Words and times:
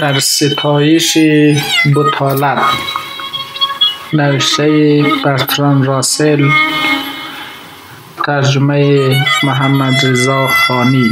در 0.00 0.20
ستایش 0.20 1.18
بطالت 1.96 2.58
نوشته 4.12 5.02
برتراند 5.24 5.86
راسل 5.86 6.50
ترجمه 8.26 9.10
محمدرضا 9.42 10.46
خانی. 10.46 11.10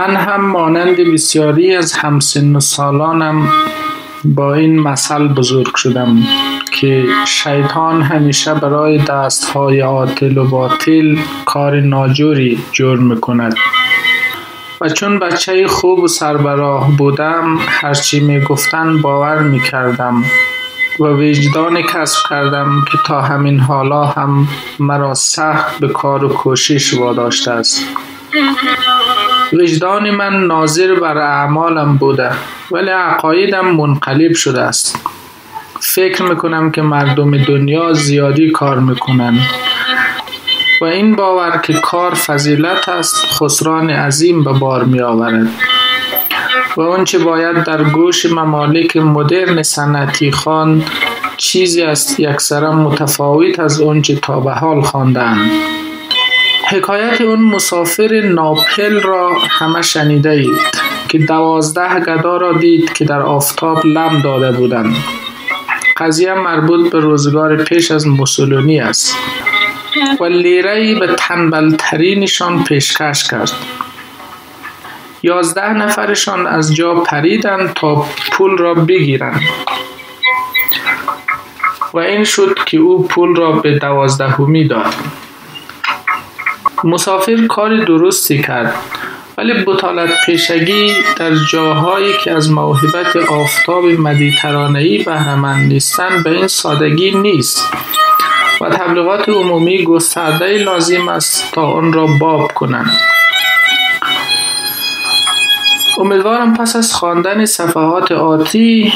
من 0.00 0.16
هم 0.16 0.50
مانند 0.50 0.96
بسیاری 0.96 1.76
از 1.76 1.92
همسن 1.92 2.56
و 2.56 2.60
سالانم 2.60 3.48
با 4.24 4.54
این 4.54 4.80
مثل 4.80 5.28
بزرگ 5.28 5.76
شدم 5.76 6.22
که 6.72 7.04
شیطان 7.26 8.02
همیشه 8.02 8.54
برای 8.54 8.98
دستهای 8.98 9.80
عاطل 9.80 10.38
و 10.38 10.44
باطل 10.44 11.16
کار 11.44 11.80
ناجوری 11.80 12.58
جرم 12.72 13.02
می‌کند. 13.02 13.54
و 14.80 14.88
چون 14.88 15.18
بچه 15.18 15.66
خوب 15.66 15.98
و 15.98 16.08
سربراه 16.08 16.96
بودم 16.96 17.58
هرچی 17.68 18.20
می‌گفتند 18.20 19.02
باور 19.02 19.38
می‌کردم 19.38 20.24
و 21.00 21.04
وجدانی 21.04 21.82
کسب 21.82 22.18
کردم 22.30 22.84
که 22.92 22.98
تا 23.06 23.20
همین 23.20 23.60
حالا 23.60 24.04
هم 24.04 24.48
مرا 24.78 25.14
سخت 25.14 25.78
به 25.78 25.88
کار 25.88 26.24
و 26.24 26.28
کوشش 26.28 26.94
واداشته 26.94 27.50
است. 27.50 27.86
وجدان 29.52 30.10
من 30.10 30.46
ناظر 30.46 30.94
بر 30.94 31.18
اعمالم 31.18 31.96
بوده 31.96 32.30
ولی 32.70 32.90
عقایدم 32.90 33.66
منقلب 33.66 34.34
شده 34.34 34.60
است. 34.60 34.98
فکر 35.80 36.22
می‌کنم 36.22 36.70
که 36.70 36.82
مردم 36.82 37.44
دنیا 37.44 37.92
زیادی 37.92 38.50
کار 38.50 38.78
می‌کنند 38.78 39.40
و 40.80 40.84
این 40.84 41.16
باور 41.16 41.60
که 41.62 41.72
کار 41.72 42.14
فضیلت 42.14 42.88
است 42.88 43.16
خسران 43.26 43.90
عظیم 43.90 44.44
به 44.44 44.52
بار 44.52 44.84
می 44.84 45.00
آورد 45.00 45.48
و 46.76 46.80
آنچه 46.80 47.18
باید 47.18 47.64
در 47.64 47.84
گوش 47.84 48.26
ممالک 48.26 48.96
مدرن 48.96 49.62
سنتی 49.62 50.32
خواند 50.32 50.82
چیزی 51.36 51.82
است 51.82 52.20
یکسره 52.20 52.70
متفاوت 52.70 53.58
از 53.60 53.80
آنچه 53.80 54.16
تا 54.16 54.40
به 54.40 54.52
حال 54.52 54.80
خواندهاند. 54.80 55.50
حکایت 56.72 57.20
اون 57.20 57.40
مسافر 57.40 58.20
ناپل 58.20 59.00
را 59.00 59.38
همه 59.50 59.82
شنیده 59.82 60.30
اید 60.30 60.80
که 61.08 61.18
دوازده 61.18 62.00
گدا 62.00 62.36
را 62.36 62.52
دید 62.52 62.92
که 62.92 63.04
در 63.04 63.22
آفتاب 63.22 63.86
لم 63.86 64.20
داده 64.22 64.52
بودند. 64.52 64.96
قضیه 65.96 66.34
مربوط 66.34 66.92
به 66.92 67.00
روزگار 67.00 67.56
پیش 67.56 67.90
از 67.90 68.06
موسولونی 68.06 68.80
است 68.80 69.16
و 70.20 70.24
لیره 70.24 70.98
به 70.98 71.14
تنبلترینشان 71.18 72.64
پیشکش 72.64 73.24
کرد. 73.24 73.52
یازده 75.22 75.72
نفرشان 75.72 76.46
از 76.46 76.74
جا 76.74 76.94
پریدند 76.94 77.72
تا 77.74 78.06
پول 78.32 78.58
را 78.58 78.74
بگیرند. 78.74 79.42
و 81.94 81.98
این 81.98 82.24
شد 82.24 82.58
که 82.66 82.78
او 82.78 83.08
پول 83.08 83.36
را 83.36 83.52
به 83.52 83.78
دوازدهمی 83.78 84.68
داد. 84.68 84.94
مسافر 86.84 87.46
کار 87.46 87.84
درستی 87.84 88.42
کرد 88.42 88.74
ولی 89.38 89.52
بطالت 89.66 90.10
پیشگی 90.26 90.92
در 91.16 91.34
جاهایی 91.52 92.12
که 92.24 92.32
از 92.32 92.50
موهبت 92.50 93.16
آفتاب 93.16 93.84
مدیترانه‌ای 93.84 95.02
بهرهمند 95.02 95.72
نیستند 95.72 96.24
به 96.24 96.30
این 96.30 96.46
سادگی 96.46 97.10
نیست. 97.10 97.72
و 98.60 98.70
تبلیغات 98.70 99.28
عمومی 99.28 99.84
گسترده 99.84 100.58
لازم 100.58 101.08
است 101.08 101.52
تا 101.52 101.62
آن 101.62 101.92
را 101.92 102.06
باب 102.20 102.52
کنند. 102.52 102.90
امیدوارم 105.98 106.54
پس 106.54 106.76
از 106.76 106.92
خواندن 106.92 107.44
صفحات 107.44 108.12
آتی 108.12 108.92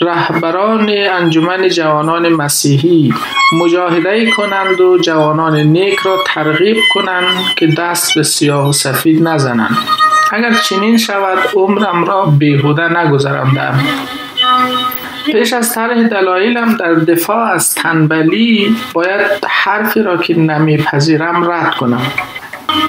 رهبران 0.00 0.88
انجمن 0.90 1.68
جوانان 1.68 2.28
مسیحی 2.28 3.14
مجاهده 3.60 4.30
کنند 4.30 4.80
و 4.80 4.98
جوانان 4.98 5.56
نیک 5.56 5.98
را 5.98 6.18
ترغیب 6.26 6.76
کنند 6.94 7.36
که 7.56 7.66
دست 7.66 8.14
به 8.14 8.22
سیاه 8.22 8.68
و 8.68 8.72
سفید 8.72 9.28
نزنند. 9.28 9.76
اگر 10.32 10.54
چنین 10.54 10.96
شود 10.96 11.38
عمرم 11.56 12.04
را 12.04 12.24
بیهوده 12.24 13.00
نگذراندم. 13.00 13.80
پیش 15.32 15.52
از 15.52 15.74
طرح 15.74 16.08
دلایلم 16.08 16.76
در 16.76 16.94
دفاع 16.94 17.50
از 17.50 17.74
تنبلی 17.74 18.76
باید 18.92 19.44
حرفی 19.48 20.02
را 20.02 20.16
که 20.16 20.38
نمیپذیرم 20.38 21.50
رد 21.50 21.74
کنم. 21.74 22.02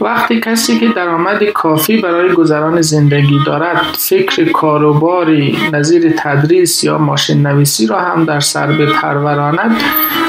وقتی 0.02 0.40
کسی 0.40 0.80
که 0.80 0.88
درآمد 0.88 1.44
کافی 1.44 1.98
برای 1.98 2.34
گذران 2.34 2.82
زندگی 2.82 3.40
دارد 3.46 3.82
فکر 3.98 4.52
کاروباری 4.52 5.58
نظیر 5.74 6.14
تدریس 6.18 6.84
یا 6.84 6.98
ماشین 6.98 7.48
نویسی 7.48 7.88
را 7.88 8.00
هم 8.00 8.26
در 8.26 8.40
سر 8.40 8.68
بپروراند 8.72 9.76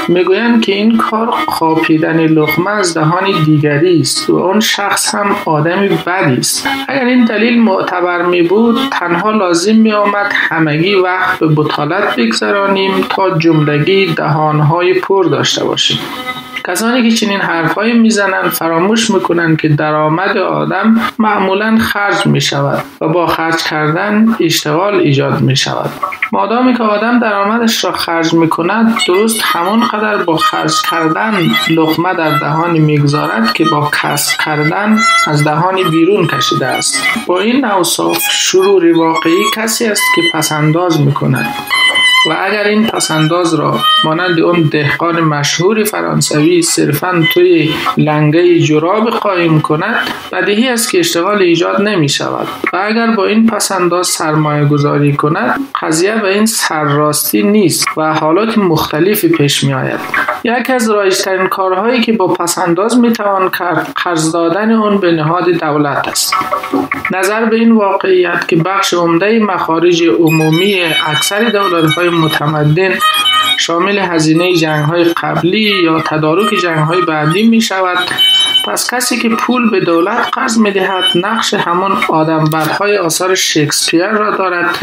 می‌گویند 0.07 0.61
که 0.61 0.71
این 0.71 0.97
کار 0.97 1.27
قاپیدن 1.59 2.19
لقمه 2.19 2.69
از 2.69 2.93
دهان 2.93 3.43
دیگری 3.45 3.99
است 3.99 4.29
و 4.29 4.39
آن 4.39 4.59
شخص 4.59 5.15
هم 5.15 5.35
آدمی 5.45 5.89
بدی 5.89 6.37
است. 6.37 6.67
اگر 6.87 7.05
این 7.05 7.25
دلیل 7.25 7.61
معتبر 7.61 8.25
می 8.25 8.41
بود 8.41 8.79
تنها 8.91 9.31
لازم 9.31 9.75
می 9.75 9.93
آمد 9.93 10.31
همگی 10.33 10.95
وقت 10.95 11.39
به 11.39 11.47
بطالت 11.55 12.15
بگذرانیم 12.15 12.91
تا 13.09 13.37
جملگی 13.37 14.13
دهانهای 14.13 14.93
پر 14.93 15.23
داشته 15.23 15.65
باشیم. 15.65 15.99
کسانی 16.67 17.09
که 17.09 17.15
چنین 17.15 17.39
حرفهایی 17.39 17.93
می‌زنند 17.93 18.49
فراموش 18.49 19.09
می‌کنند 19.09 19.57
که 19.57 19.69
درآمد 19.69 20.37
آدم 20.37 20.99
معمولا 21.19 21.77
خرج 21.77 22.25
می 22.25 22.41
شود 22.41 22.83
و 23.01 23.07
با 23.07 23.27
خرج 23.27 23.63
کردن 23.63 24.35
اشتغال 24.39 24.95
ایجاد 24.95 25.41
می 25.41 25.55
شود 25.55 25.89
مادامی 26.31 26.77
که 26.77 26.83
آدم 26.83 27.19
درآمدش 27.19 27.83
را 27.83 27.91
خرج 27.91 28.33
می 28.33 28.49
کند 28.49 28.97
درست 29.07 29.39
همان 29.43 29.79
قدر 29.79 30.17
با 30.17 30.37
خرج 30.37 30.73
کردن 30.91 31.33
لقمه 31.69 32.13
در 32.13 32.37
دهانی 32.39 32.79
می‌گذارد 32.79 33.53
که 33.53 33.65
با 33.65 33.89
کسب 34.01 34.37
کردن 34.45 34.97
از 35.27 35.43
دهانی 35.43 35.83
بیرون 35.83 36.27
کشیده 36.27 36.65
است. 36.65 37.03
با 37.27 37.39
این 37.39 37.65
اوصاف 37.65 38.17
شرور 38.31 38.97
واقعی 38.97 39.43
کسی 39.55 39.85
است 39.85 40.03
که 40.15 40.21
پسنداز 40.33 41.01
می 41.01 41.13
کند 41.13 41.47
و 42.29 42.35
اگر 42.45 42.63
این 42.63 42.87
پسنداز 42.87 43.53
را 43.53 43.79
مانند 44.03 44.39
اون 44.39 44.61
دهقان 44.61 45.19
مشهور 45.19 45.83
فرانسوی 45.83 46.61
صرفا 46.61 47.23
توی 47.33 47.69
لنگه 47.97 48.59
جراب 48.59 49.09
قایم 49.09 49.61
کند 49.61 49.95
بدیهی 50.31 50.69
است 50.69 50.91
که 50.91 50.99
اشتغال 50.99 51.41
ایجاد 51.41 51.81
نمی 51.81 52.09
شود. 52.09 52.47
و 52.73 52.77
اگر 52.83 53.07
با 53.07 53.25
این 53.25 53.47
پسنداز 53.47 54.07
سرمایه 54.07 54.65
گذاری 54.65 55.15
کند 55.15 55.59
قضیه 55.81 56.15
به 56.15 56.33
این 56.33 56.45
سرراستی 56.45 57.43
نیست 57.43 57.87
و 57.97 58.13
حالات 58.13 58.57
مختلفی 58.57 59.29
پیش 59.29 59.63
می 59.63 59.73
آید. 59.73 59.99
یکی 60.43 60.73
از 60.73 60.89
رایجترین 60.89 61.47
کارهایی 61.47 62.01
که 62.01 62.13
با 62.13 62.27
پسنداز 62.27 62.99
می 62.99 63.13
توان 63.13 63.49
کرد 63.49 63.91
قرض 63.95 64.31
دادن 64.31 64.71
اون 64.71 64.97
به 64.97 65.11
نهاد 65.11 65.49
دولت 65.49 66.07
است. 66.07 66.33
نظر 67.11 67.45
به 67.45 67.55
این 67.55 67.71
واقعیت 67.71 68.47
که 68.47 68.55
بخش 68.55 68.93
عمده 68.93 69.39
مخارج 69.39 70.03
عمومی 70.03 70.81
اکثر 71.07 71.43
دولت 71.43 71.93
های 71.93 72.09
متمدن 72.17 72.93
شامل 73.59 73.99
هزینه 73.99 74.55
جنگ 74.55 74.85
های 74.85 75.03
قبلی 75.03 75.71
یا 75.83 76.01
تدارک 76.01 76.53
جنگ 76.61 76.79
های 76.79 77.01
بعدی 77.01 77.43
می 77.43 77.61
شود 77.61 77.97
پس 78.67 78.93
کسی 78.93 79.19
که 79.19 79.29
پول 79.29 79.69
به 79.69 79.79
دولت 79.79 80.29
قرض 80.33 80.57
می 80.57 80.71
دهد 80.71 81.03
نقش 81.15 81.53
همان 81.53 81.97
آدم 82.09 82.43
برهای 82.43 82.97
آثار 82.97 83.35
شکسپیر 83.35 84.07
را 84.07 84.37
دارد. 84.37 84.77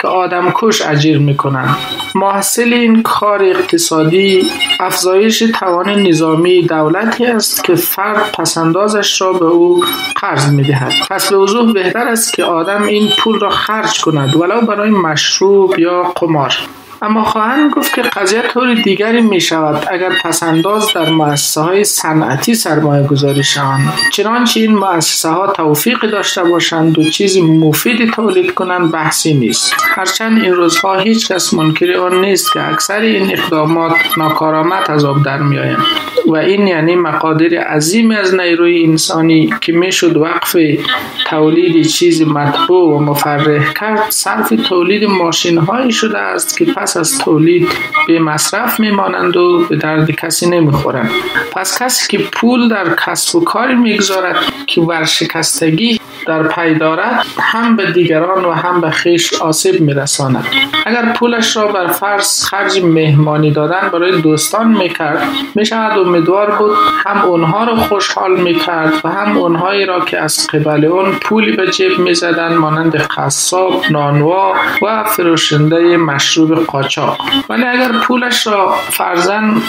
که 0.00 0.08
آدم 0.08 0.52
کش 0.54 0.82
اجیر 0.82 1.18
می 1.18 1.36
کنند 1.36 1.76
محصل 2.14 2.72
این 2.72 3.02
کار 3.02 3.42
اقتصادی 3.42 4.42
افزایش 4.80 5.38
توان 5.38 5.88
نظامی 5.88 6.62
دولتی 6.62 7.26
است 7.26 7.64
که 7.64 7.74
فرد 7.74 8.32
پسندازش 8.32 9.20
را 9.20 9.32
به 9.32 9.44
او 9.44 9.84
قرض 10.16 10.52
می 10.52 10.62
دهد 10.62 10.92
پس 11.10 11.30
به 11.30 11.36
وضوح 11.36 11.72
بهتر 11.72 12.08
است 12.08 12.32
که 12.32 12.44
آدم 12.44 12.82
این 12.82 13.08
پول 13.18 13.40
را 13.40 13.50
خرج 13.50 14.00
کند 14.00 14.36
ولو 14.36 14.60
برای 14.60 14.90
مشروب 14.90 15.78
یا 15.78 16.02
قمار. 16.02 16.54
اما 17.02 17.24
خواهند 17.24 17.70
گفت 17.70 17.94
که 17.94 18.02
قضیه 18.02 18.42
طور 18.42 18.74
دیگری 18.74 19.20
می 19.20 19.40
شود 19.40 19.86
اگر 19.90 20.10
پسنداز 20.24 20.92
در 20.94 21.10
مؤسسه 21.10 21.60
های 21.60 21.84
صنعتی 21.84 22.54
سرمایه 22.54 23.06
گذاری 23.06 23.44
شوند. 23.44 23.92
چنانچه 24.12 24.60
این 24.60 24.74
مؤسسه 24.74 25.28
ها 25.28 25.46
توفیق 25.46 26.10
داشته 26.10 26.44
باشند 26.44 26.98
و 26.98 27.10
چیزی 27.10 27.40
مفید 27.40 28.10
تولید 28.10 28.54
کنند 28.54 28.92
بحثی 28.92 29.34
نیست. 29.34 29.74
هرچند 29.96 30.42
این 30.42 30.54
روزها 30.54 30.98
هیچ 30.98 31.32
کس 31.32 31.54
منکر 31.54 31.92
آن 31.92 32.20
نیست 32.20 32.52
که 32.52 32.68
اکثر 32.68 33.00
این 33.00 33.32
اقدامات 33.32 33.96
ناکارآمد 34.16 34.90
از 34.90 35.04
آب 35.04 35.22
در 35.24 35.38
می 35.38 35.58
آیند 35.58 35.82
و 36.26 36.36
این 36.36 36.66
یعنی 36.66 36.96
مقادیر 36.96 37.60
عظیم 37.60 38.10
از 38.10 38.34
نیروی 38.34 38.84
انسانی 38.84 39.54
که 39.60 39.72
می‌شد 39.72 40.16
وقف 40.16 40.56
تولید 41.26 41.86
چیز 41.86 42.22
مطبوع 42.22 42.94
و 42.94 42.98
مفرح 42.98 43.72
کرد 43.72 44.10
صرف 44.10 44.52
تولید 44.68 45.04
ماشین 45.04 45.58
هایی 45.58 45.92
شده 45.92 46.18
است 46.18 46.58
که 46.58 46.64
پس 46.64 46.87
از 46.96 47.18
تولید 47.18 47.68
به 48.06 48.18
مصرف 48.18 48.80
میمانند 48.80 49.36
و 49.36 49.66
به 49.68 49.76
درد 49.76 50.10
کسی 50.10 50.50
نمی‌خورند. 50.50 51.10
پس 51.52 51.82
کسی 51.82 52.06
که 52.08 52.24
پول 52.32 52.68
در 52.68 52.96
کسب 53.06 53.36
و 53.36 53.44
کاری 53.44 53.74
می‌گذارد 53.74 54.36
که 54.66 54.80
ورشکستگی 54.80 56.00
در 56.28 56.42
پی 56.42 56.74
دارد 56.74 57.26
هم 57.40 57.76
به 57.76 57.92
دیگران 57.92 58.44
و 58.44 58.52
هم 58.52 58.80
به 58.80 58.90
خیش 58.90 59.42
آسیب 59.42 59.80
میرساند. 59.80 60.46
اگر 60.86 61.12
پولش 61.12 61.56
را 61.56 61.66
بر 61.66 61.86
فرض 61.86 62.44
خرج 62.44 62.80
مهمانی 62.84 63.50
دادن 63.50 63.88
برای 63.92 64.20
دوستان 64.20 64.68
می‌کرد 64.68 65.22
می‌شود 65.54 65.98
امیدوار 65.98 66.50
بود 66.50 66.76
هم 67.06 67.24
اونها 67.24 67.64
را 67.64 67.76
خوشحال 67.76 68.40
می‌کرد 68.40 68.92
و 69.04 69.08
هم 69.08 69.36
اونهایی 69.36 69.86
را 69.86 70.00
که 70.00 70.20
از 70.20 70.46
قبل 70.46 70.84
اون 70.84 71.12
پولی 71.12 71.56
به 71.56 71.70
جیب 71.70 71.98
می‌زدند 71.98 72.52
مانند 72.52 72.96
قصاب 72.96 73.82
نانوا 73.90 74.54
و 74.82 75.04
فروشنده 75.04 75.96
مشروب 75.96 76.54
قاچاق. 76.54 77.18
ولی 77.48 77.64
اگر 77.64 77.92
پولش 77.92 78.46
را 78.46 78.74
فرزن 78.90 79.62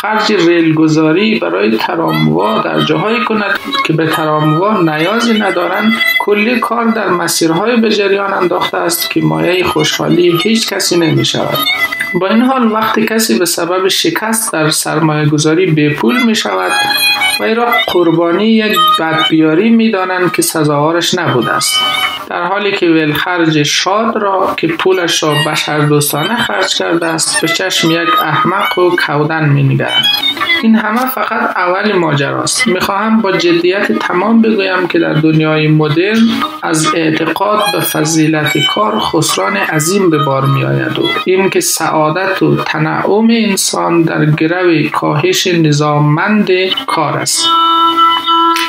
خرج 0.00 0.32
ریلگذاری 0.32 1.38
برای 1.38 1.76
تراموا 1.76 2.62
در 2.62 2.80
جاهایی 2.80 3.24
کند 3.24 3.58
که 3.86 3.92
به 3.92 4.06
تراموا 4.06 4.80
نیازی 4.80 5.38
ندارند. 5.38 5.92
کلی 6.18 6.60
کار 6.60 6.84
در 6.84 7.08
مسیرهای 7.08 7.76
به 7.76 7.90
جریان 7.90 8.32
انداخته 8.32 8.76
است 8.76 9.10
که 9.10 9.20
مایه 9.20 9.64
خوشحالی 9.64 10.38
هیچ 10.42 10.72
کسی 10.72 10.96
نمی 10.96 11.24
شود. 11.24 11.58
با 12.14 12.28
این 12.28 12.42
حال 12.42 12.72
وقتی 12.72 13.06
کسی 13.06 13.38
به 13.38 13.44
سبب 13.44 13.88
شکست 13.88 14.52
در 14.52 14.70
سرمایه 14.70 15.26
گذاری 15.26 15.66
به 15.66 15.94
پول 15.94 16.22
می 16.22 16.34
شود 16.34 16.72
و 17.40 17.44
را 17.44 17.72
قربانی 17.92 18.44
یک 18.44 18.76
بدبیاری 19.00 19.70
می 19.70 19.90
دانند 19.90 20.32
که 20.32 20.42
سزاوارش 20.42 21.14
نبوده 21.14 21.52
است. 21.52 21.74
در 22.28 22.44
حالی 22.44 22.72
که 22.72 22.86
ولخرج 22.86 23.62
شاد 23.62 24.16
را 24.16 24.54
که 24.56 24.66
پولش 24.66 25.22
را 25.22 25.34
بشر 25.46 25.78
دوستانه 25.78 26.36
خرج 26.36 26.74
کرده 26.74 27.06
است 27.06 27.40
به 27.40 27.48
چشم 27.48 27.90
یک 27.90 28.08
احمق 28.22 28.78
و 28.78 28.96
کودن 29.06 29.48
می 29.48 29.62
نگرد. 29.62 30.04
این 30.62 30.74
همه 30.74 31.06
فقط 31.06 31.56
اول 31.56 31.92
ماجراست 31.92 32.66
می‌خواهم 32.66 33.20
با 33.20 33.32
جدیت 33.32 33.92
تمام 33.92 34.42
بگویم 34.42 34.86
که 34.88 34.98
در 34.98 35.12
دنیای 35.12 35.68
مدرن 35.68 36.18
از 36.62 36.94
اعتقاد 36.94 37.62
به 37.72 37.80
فضیلت 37.80 38.52
کار 38.74 38.98
خسران 38.98 39.56
عظیم 39.56 40.10
به 40.10 40.24
بار 40.24 40.46
می 40.46 40.64
آید 40.64 40.98
و 40.98 41.02
این 41.24 41.50
که 41.50 41.60
سعادت 41.60 42.42
و 42.42 42.56
تنعم 42.56 43.28
انسان 43.30 44.02
در 44.02 44.24
گرو 44.24 44.88
کاهش 44.92 45.46
نظاممند 45.46 46.50
کار 46.86 47.16
است 47.16 47.46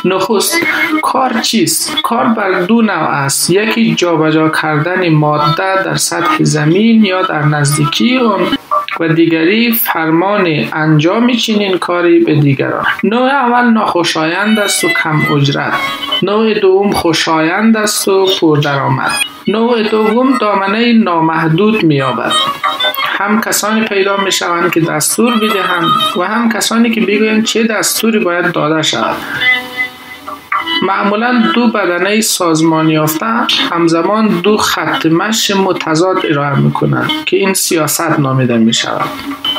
نخست 0.06 0.56
کار 1.02 1.34
چیست؟ 1.42 2.02
کار 2.02 2.26
بر 2.26 2.62
دو 2.62 2.82
نوع 2.82 3.10
است. 3.10 3.50
یکی 3.50 3.96
جابجا 3.96 4.50
کردن 4.50 5.10
ماده 5.10 5.84
در 5.84 5.96
سطح 5.96 6.44
زمین 6.44 7.06
یا 7.06 7.22
در 7.22 7.46
نزدیکی 7.46 8.18
اون 8.18 8.42
و 9.00 9.08
دیگری 9.08 9.72
فرمان 9.72 10.48
انجام 10.74 11.34
چنین 11.34 11.78
کاری 11.78 12.20
به 12.20 12.36
دیگران. 12.36 12.86
نوع 13.04 13.30
اول 13.30 13.70
ناخوشایند 13.70 14.60
است 14.60 14.84
و 14.84 14.88
کم 15.04 15.22
اجرت. 15.36 15.74
نوع 16.24 16.54
دوم 16.54 16.92
خوشایند 16.92 17.78
است 17.78 18.08
و 18.08 18.28
پردرآمد 18.42 19.12
نوع 19.48 19.84
دوم 19.84 20.38
دامنه 20.38 20.94
نامحدود 20.94 21.84
مییابد. 21.84 22.32
هم 23.20 23.42
کسانی 23.42 23.82
پیدا 23.82 24.18
می 24.18 24.32
شوند 24.32 24.72
که 24.72 24.80
دستور 24.80 25.34
بدهند 25.34 25.88
و 26.18 26.24
هم 26.24 26.50
کسانی 26.50 26.90
که 26.90 27.02
بگویند 27.02 27.44
چه 27.44 27.64
دستوری 27.64 28.20
باید 28.20 28.52
داده 28.52 28.82
شود. 28.82 29.16
معمولا 30.82 31.44
دو 31.56 31.68
بدنه 31.68 32.22
سازمان 32.22 32.90
یافته 32.90 33.26
همزمان 33.72 34.28
دو 34.28 34.58
خط 34.58 35.06
مش 35.06 35.52
متضاد 35.52 36.18
ارائه 36.24 36.60
می 36.60 36.72
کنند 36.72 37.10
که 37.26 37.38
این 37.38 37.54
سیاست 37.54 38.20
نامیده 38.20 38.58
می 38.58 38.74
شود 38.74 39.10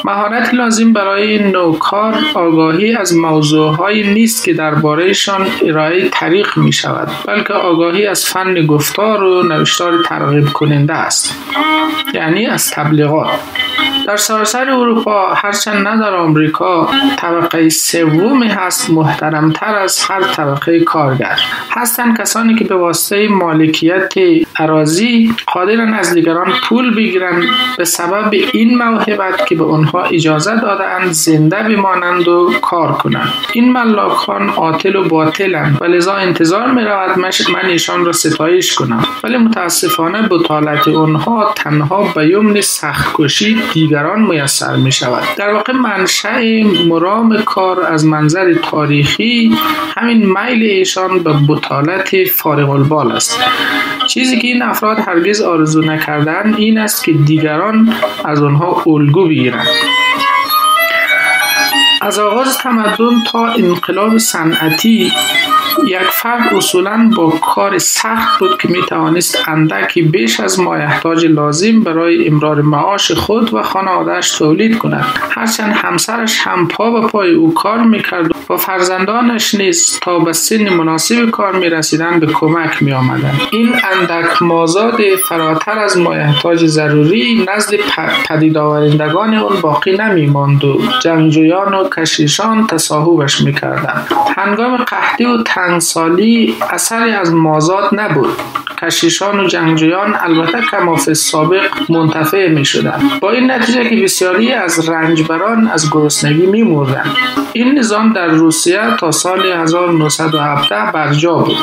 مهارت 0.04 0.54
لازم 0.54 0.92
برای 0.92 1.22
این 1.22 1.46
نوع 1.46 1.78
کار 1.78 2.18
آگاهی 2.34 2.96
از 2.96 3.16
موضوعهایی 3.16 4.12
نیست 4.12 4.44
که 4.44 4.54
دربارهشان 4.54 5.46
ارائه 5.62 6.08
طریق 6.08 6.58
می 6.58 6.72
شود 6.72 7.08
بلکه 7.26 7.52
آگاهی 7.52 8.06
از 8.06 8.26
فن 8.26 8.66
گفتار 8.66 9.22
و 9.22 9.42
نوشتار 9.42 10.02
ترغیب 10.02 10.48
کننده 10.48 10.94
است 10.94 11.36
یعنی 12.14 12.46
از 12.46 12.70
تبلیغات. 12.70 13.30
در 14.06 14.16
سراسر 14.16 14.70
اروپا 14.70 15.34
هرچند 15.34 15.88
نه 15.88 16.00
در 16.00 16.14
آمریکا 16.14 16.90
طبقه 17.16 17.68
سومی 17.68 18.48
هست 18.48 18.90
محترمتر 18.90 19.74
از 19.74 20.04
هر 20.08 20.22
طبقه 20.22 20.84
کارگر. 21.10 21.40
هستند 21.70 22.18
کسانی 22.20 22.54
که 22.54 22.64
به 22.64 22.74
واسطه 22.74 23.28
مالکیت 23.28 24.14
اراضی 24.58 25.34
قادرن 25.46 25.94
از 25.94 26.14
دیگران 26.14 26.52
پول 26.68 26.94
بگیرند 26.94 27.44
به 27.78 27.84
سبب 27.84 28.34
این 28.52 28.78
موهبت 28.78 29.46
که 29.46 29.54
به 29.54 29.64
آنها 29.64 30.02
اجازه 30.02 30.60
دادند 30.60 31.10
زنده 31.10 31.62
بمانند 31.62 32.28
و 32.28 32.52
کار 32.62 32.92
کنند. 32.92 33.32
این 33.52 33.72
ملاکان 33.72 34.48
عاطل 34.48 34.96
و 34.96 35.08
باطلند 35.08 35.78
و 35.80 35.84
لذا 35.84 36.14
انتظار 36.14 36.70
می 36.70 36.82
رود 36.82 37.18
من 37.18 37.68
ایشان 37.68 38.04
را 38.04 38.12
ستایش 38.12 38.74
کنم. 38.74 39.04
ولی 39.24 39.36
متاسفانه 39.36 40.28
بطالت 40.28 40.88
آنها 40.88 41.52
تنها 41.56 42.12
به 42.14 42.28
یمن 42.28 42.60
سخت 42.60 43.14
کشی 43.14 43.62
دیگران 43.72 44.20
میسر 44.20 44.76
می 44.76 44.92
شود 44.92 45.22
در 45.36 45.52
واقع 45.52 45.72
منشأ 45.72 46.40
مرام 46.88 47.42
کار 47.42 47.86
از 47.86 48.04
منظر 48.04 48.54
تاریخی 48.54 49.58
همین 49.96 50.26
میل 50.26 50.62
ایشان 50.62 50.99
به 51.08 51.34
بطالت 51.48 52.24
فارغ 52.24 52.70
البال 52.70 53.12
است. 53.12 53.40
چیزی 54.06 54.38
که 54.38 54.48
این 54.48 54.62
افراد 54.62 54.98
هرگز 54.98 55.40
آرزو 55.40 55.80
نکردن 55.80 56.54
این 56.54 56.78
است 56.78 57.04
که 57.04 57.12
دیگران 57.12 57.94
از 58.24 58.42
آنها 58.42 58.82
الگو 58.86 59.28
بگیرند. 59.28 59.66
از 62.02 62.18
آغاز 62.18 62.58
تمدن 62.58 63.24
تا 63.26 63.46
انقلاب 63.46 64.18
صنعتی 64.18 65.12
یک 65.86 66.02
فرد 66.02 66.54
اصولا 66.54 67.10
با 67.16 67.30
کار 67.30 67.78
سخت 67.78 68.38
بود 68.38 68.58
که 68.62 68.68
می 68.68 68.82
توانست 68.88 69.48
اندکی 69.48 70.02
بیش 70.02 70.40
از 70.40 70.60
مایحتاج 70.60 71.26
لازم 71.26 71.80
برای 71.80 72.28
امرار 72.28 72.62
معاش 72.62 73.12
خود 73.12 73.54
و 73.54 73.62
خانوادهش 73.62 74.30
تولید 74.30 74.78
کند. 74.78 75.06
هرچند 75.30 75.72
همسرش 75.74 76.38
هم 76.40 76.68
پا 76.68 76.90
به 76.90 77.06
پای 77.06 77.30
او 77.30 77.54
کار 77.54 77.78
می‌کرد 77.78 78.30
و 78.50 78.56
فرزندانش 78.56 79.54
نیز 79.54 79.98
تا 80.02 80.18
به 80.18 80.32
سن 80.32 80.68
مناسب 80.68 81.30
کار 81.30 81.56
می 81.56 81.68
رسیدن 81.68 82.20
به 82.20 82.26
کمک 82.26 82.82
می 82.82 82.92
آمدن. 82.92 83.34
این 83.50 83.74
اندک 83.92 84.42
مازاد 84.42 85.00
فراتر 85.28 85.78
از 85.78 85.98
مایحتاج 85.98 86.66
ضروری 86.66 87.46
نزد 87.48 87.74
پدید 88.28 88.58
آورندگان 88.58 89.34
اون 89.34 89.60
باقی 89.60 89.96
نمی 89.96 90.26
ماند 90.26 90.64
و 90.64 90.80
جنگجویان 91.02 91.74
و 91.74 91.88
کشیشان 91.88 92.66
تصاحبش 92.66 93.40
می 93.40 93.54
کردن. 93.54 94.02
هنگام 94.36 94.76
قحطی 94.76 95.24
و 95.24 95.42
تنگسالی 95.42 96.54
اثری 96.70 97.10
از 97.10 97.34
مازاد 97.34 98.00
نبود 98.00 98.30
کشیشان 98.82 99.40
و 99.40 99.46
جنگجویان 99.46 100.16
البته 100.20 100.60
کماف 100.70 101.12
سابق 101.12 101.90
منتفع 101.90 102.48
می 102.48 102.64
شدن. 102.64 103.02
با 103.20 103.30
این 103.30 103.50
نتیجه 103.50 103.88
که 103.88 103.96
بسیاری 103.96 104.52
از 104.52 104.88
رنجبران 104.88 105.68
از 105.68 105.90
گرسنگی 105.92 106.46
می 106.46 106.62
مردن. 106.62 107.04
این 107.52 107.78
نظام 107.78 108.12
در 108.12 108.28
روسیه 108.40 108.80
تا 108.98 109.10
سال 109.10 109.46
1917 109.46 110.92
برجا 110.92 111.34
بود 111.34 111.56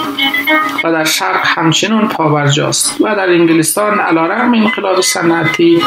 و 0.83 0.91
در 0.91 1.03
شرق 1.03 1.41
همچنان 1.43 2.07
پابرجاست 2.07 3.01
و 3.01 3.15
در 3.15 3.29
انگلستان 3.29 3.99
علیرغم 3.99 4.53
انقلاب 4.53 5.01
صنعتی 5.01 5.81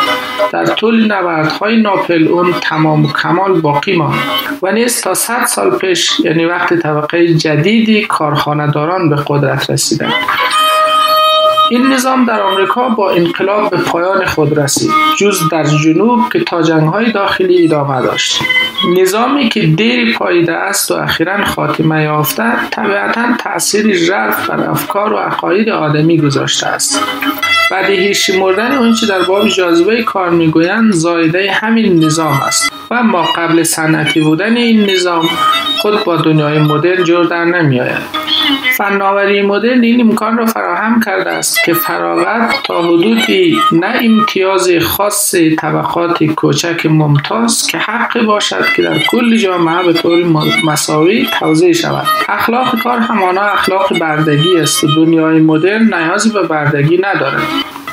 در 0.52 0.64
طول 0.64 1.12
نبردهای 1.12 1.82
ناپل 1.82 2.28
اون 2.28 2.52
تمام 2.60 3.04
و 3.04 3.12
کمال 3.12 3.60
باقی 3.60 3.96
ماند 3.96 4.18
و 4.62 4.72
نیز 4.72 5.00
تا 5.00 5.14
100 5.14 5.46
سال 5.46 5.70
پیش 5.70 6.20
یعنی 6.20 6.44
وقت 6.44 6.74
طبقه 6.74 7.34
جدیدی 7.34 8.02
کارخانهداران 8.06 9.10
به 9.10 9.16
قدرت 9.26 9.70
رسیدند. 9.70 10.12
این 11.70 11.86
نظام 11.86 12.24
در 12.24 12.40
آمریکا 12.40 12.88
با 12.88 13.10
انقلاب 13.10 13.70
به 13.70 13.76
پایان 13.76 14.24
خود 14.24 14.58
رسید 14.58 14.90
جز 15.18 15.48
در 15.52 15.64
جنوب 15.64 16.20
که 16.32 16.40
تا 16.40 16.62
های 16.62 17.12
داخلی 17.12 17.64
ادامه 17.64 18.02
داشت. 18.02 18.42
نظامی 18.88 19.48
که 19.48 19.66
دیر 19.66 20.16
پاییده 20.18 20.52
است 20.52 20.90
و 20.90 20.94
اخیرا 20.94 21.44
خاتمه 21.44 22.02
یافته 22.02 22.68
طبیعتا 22.70 23.36
تأثیر 23.38 23.94
ژرف 23.94 24.50
بر 24.50 24.70
افکار 24.70 25.12
و 25.12 25.16
عقاید 25.16 25.68
آدمی 25.68 26.18
گذاشته 26.18 26.66
است. 26.66 27.02
بدیهی 27.70 28.14
شمردن 28.14 28.72
اون 28.72 28.94
چه 28.94 29.06
در 29.06 29.22
باب 29.22 29.48
جاذبه 29.48 30.02
کار 30.02 30.30
می‌گویند 30.30 30.92
زایده 30.92 31.52
همین 31.52 32.04
نظام 32.04 32.40
است. 32.46 32.72
و 32.90 33.02
ما 33.02 33.22
قبل 33.22 33.62
صنعتی 33.62 34.20
بودن 34.20 34.56
این 34.56 34.90
نظام 34.90 35.28
خود 35.78 36.04
با 36.04 36.16
دنیای 36.16 36.58
مدرن 36.58 37.04
جور 37.04 37.24
در 37.24 37.44
نمیآید. 37.44 38.29
فناوری 38.76 39.42
مدرن 39.42 39.82
این 39.82 40.00
امکان 40.00 40.38
را 40.38 40.46
فراهم 40.46 41.00
کرده 41.00 41.30
است 41.30 41.64
که 41.64 41.74
فراغت 41.74 42.62
تا 42.64 42.82
حدودی 42.82 43.58
نه 43.72 43.94
امتیاز 44.02 44.70
خاص 44.80 45.34
طبقات 45.34 46.24
کوچک 46.24 46.86
ممتاز 46.86 47.66
که 47.66 47.78
حق 47.78 48.22
باشد 48.22 48.64
که 48.76 48.82
در 48.82 48.98
کل 48.98 49.36
جامعه 49.36 49.82
به 49.82 49.92
طور 49.92 50.24
مساوی 50.64 51.26
توضیح 51.38 51.72
شود. 51.72 52.06
اخلاق 52.28 52.82
کار 52.82 52.98
همانا 52.98 53.42
اخلاق 53.42 53.98
بردگی 53.98 54.56
است. 54.56 54.84
دنیای 54.96 55.40
مدرن 55.40 55.94
نیازی 55.94 56.30
به 56.30 56.42
بردگی 56.42 56.98
ندارد. 56.98 57.42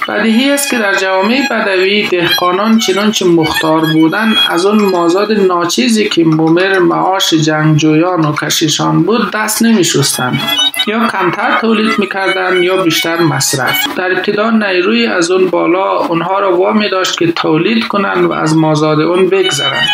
بدیهی 0.08 0.52
است 0.52 0.70
که 0.70 0.78
در 0.78 0.96
جوامع 0.96 1.40
بدوی 1.52 2.08
دهقانان 2.08 2.78
چنانچه 2.78 3.26
مختار 3.26 3.82
بودند 3.94 4.36
از 4.50 4.66
آن 4.66 4.82
مازاد 4.82 5.32
ناچیزی 5.32 6.10
که 6.10 6.26
ممر 6.26 6.80
معاش 6.80 7.34
جنگجویان 7.34 8.26
و 8.26 8.34
کشیشان 8.42 9.04
بود 9.04 9.32
دست 9.32 9.62
نمی 9.62 9.84
شستند 9.84 10.42
یا 10.88 11.08
کمتر 11.08 11.58
تولید 11.62 12.00
می‌کردند 12.00 12.64
یا 12.64 12.84
بیشتر 12.84 13.20
مصرف. 13.20 13.98
در 13.98 14.12
ابتدا 14.12 14.50
نیروی 14.50 15.08
از 15.08 15.32
اون 15.32 15.50
بالا 15.50 15.98
اونها 15.98 16.40
را 16.40 16.58
وامی 16.58 16.90
داشت 16.90 17.18
که 17.18 17.32
تولید 17.32 17.88
کنند 17.88 18.26
و 18.26 18.32
از 18.32 18.58
مازاد 18.58 19.00
اون 19.00 19.30
بگذرند. 19.30 19.88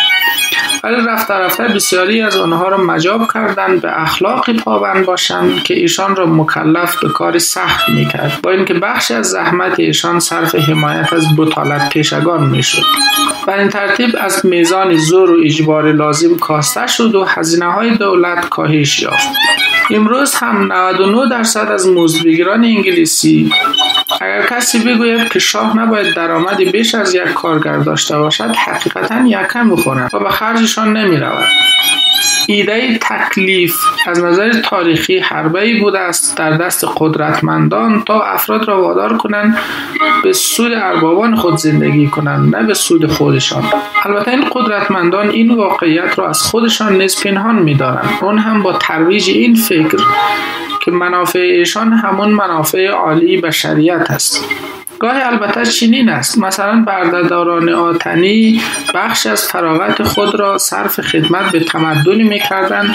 ولی 0.84 0.96
رفته 0.96 1.34
رفته 1.34 1.64
بسیاری 1.64 2.22
از 2.22 2.36
آنها 2.36 2.68
را 2.68 2.76
مجاب 2.76 3.32
کردند 3.34 3.80
به 3.80 4.02
اخلاق 4.02 4.52
پابند 4.56 5.06
باشند 5.06 5.62
که 5.62 5.74
ایشان 5.74 6.16
را 6.16 6.26
مکلف 6.26 6.96
به 7.02 7.08
کار 7.08 7.38
سخت 7.38 7.88
می‌کرد 7.88 8.38
با 8.42 8.50
اینکه 8.50 8.74
بخش 8.74 9.10
از 9.10 9.30
زحمت 9.30 9.80
ایشان 9.80 10.20
صرف 10.20 10.54
حمایت 10.54 11.12
از 11.12 11.36
بطالت 11.36 11.88
پیشگان 11.88 12.46
می‌شد. 12.46 12.82
بر 13.46 13.58
این 13.58 13.68
ترتیب 13.68 14.16
از 14.20 14.46
میزان 14.46 14.96
زور 14.96 15.30
و 15.30 15.44
اجبار 15.44 15.92
لازم 15.92 16.36
کاسته 16.36 16.86
شد 16.86 17.14
و 17.14 17.24
هزینه 17.24 17.72
های 17.72 17.96
دولت 17.96 18.48
کاهش 18.48 19.02
یافت. 19.02 19.28
امروز 19.90 20.34
هم 20.34 20.72
99 20.72 21.28
درصد 21.30 21.70
از 21.70 21.88
مزدبگیران 21.88 22.64
انگلیسی 22.64 23.50
اگر 24.20 24.46
کسی 24.46 24.78
بگوید 24.78 25.28
که 25.28 25.38
شاه 25.38 25.78
نباید 25.78 26.14
درآمدی 26.14 26.64
بیش 26.64 26.94
از 26.94 27.14
یک 27.14 27.22
کارگر 27.22 27.78
داشته 27.78 28.18
باشد 28.18 28.54
حقیقتا 28.66 29.26
یکم 29.26 29.70
بخورند 29.70 30.14
و 30.14 30.18
به 30.18 30.28
خرجشان 30.28 30.96
نمی 30.96 31.16
رود. 31.16 31.48
ایده 32.46 32.98
تکلیف 32.98 33.74
از 34.06 34.24
نظر 34.24 34.52
تاریخی 34.52 35.18
حربه 35.18 35.80
بوده 35.80 35.98
است. 35.98 36.36
در 36.36 36.50
دست 36.50 36.84
قدرتمندان 36.96 38.02
تا 38.06 38.22
افراد 38.22 38.68
را 38.68 38.82
وادار 38.82 39.16
کنند 39.16 39.58
به 40.22 40.32
سود 40.32 40.72
اربابان 40.72 41.36
خود 41.36 41.56
زندگی 41.56 42.06
کنند 42.06 42.56
نه 42.56 42.62
به 42.62 42.74
سود 42.74 43.06
خودشان. 43.06 43.64
البته 44.04 44.30
این 44.30 44.44
قدرتمندان 44.52 45.30
این 45.30 45.54
واقعیت 45.54 46.18
را 46.18 46.28
از 46.28 46.42
خودشان 46.42 46.96
نیز 46.96 47.22
پنهان 47.22 47.54
می‌دارند. 47.54 48.08
اون 48.22 48.38
هم 48.38 48.62
با 48.62 48.72
ترویج 48.72 49.30
این 49.30 49.54
فکر 49.54 49.98
که 50.84 50.90
منافع 50.90 51.38
ایشان 51.38 51.92
همون 51.92 52.28
منافع 52.28 52.86
عالی 52.86 53.36
بشریت 53.40 54.10
است. 54.10 54.44
گاهی 54.98 55.20
البته 55.20 55.64
چنین 55.64 56.08
است. 56.08 56.38
مثلا 56.38 56.84
بردهداران 56.86 57.68
آتنی 57.68 58.60
بخش 58.94 59.26
از 59.26 59.48
فراغت 59.48 60.02
خود 60.02 60.34
را 60.34 60.58
صرف 60.58 61.00
خدمت 61.00 61.52
به 61.52 61.60
تمدنی 61.60 62.22
می‌کردند 62.22 62.94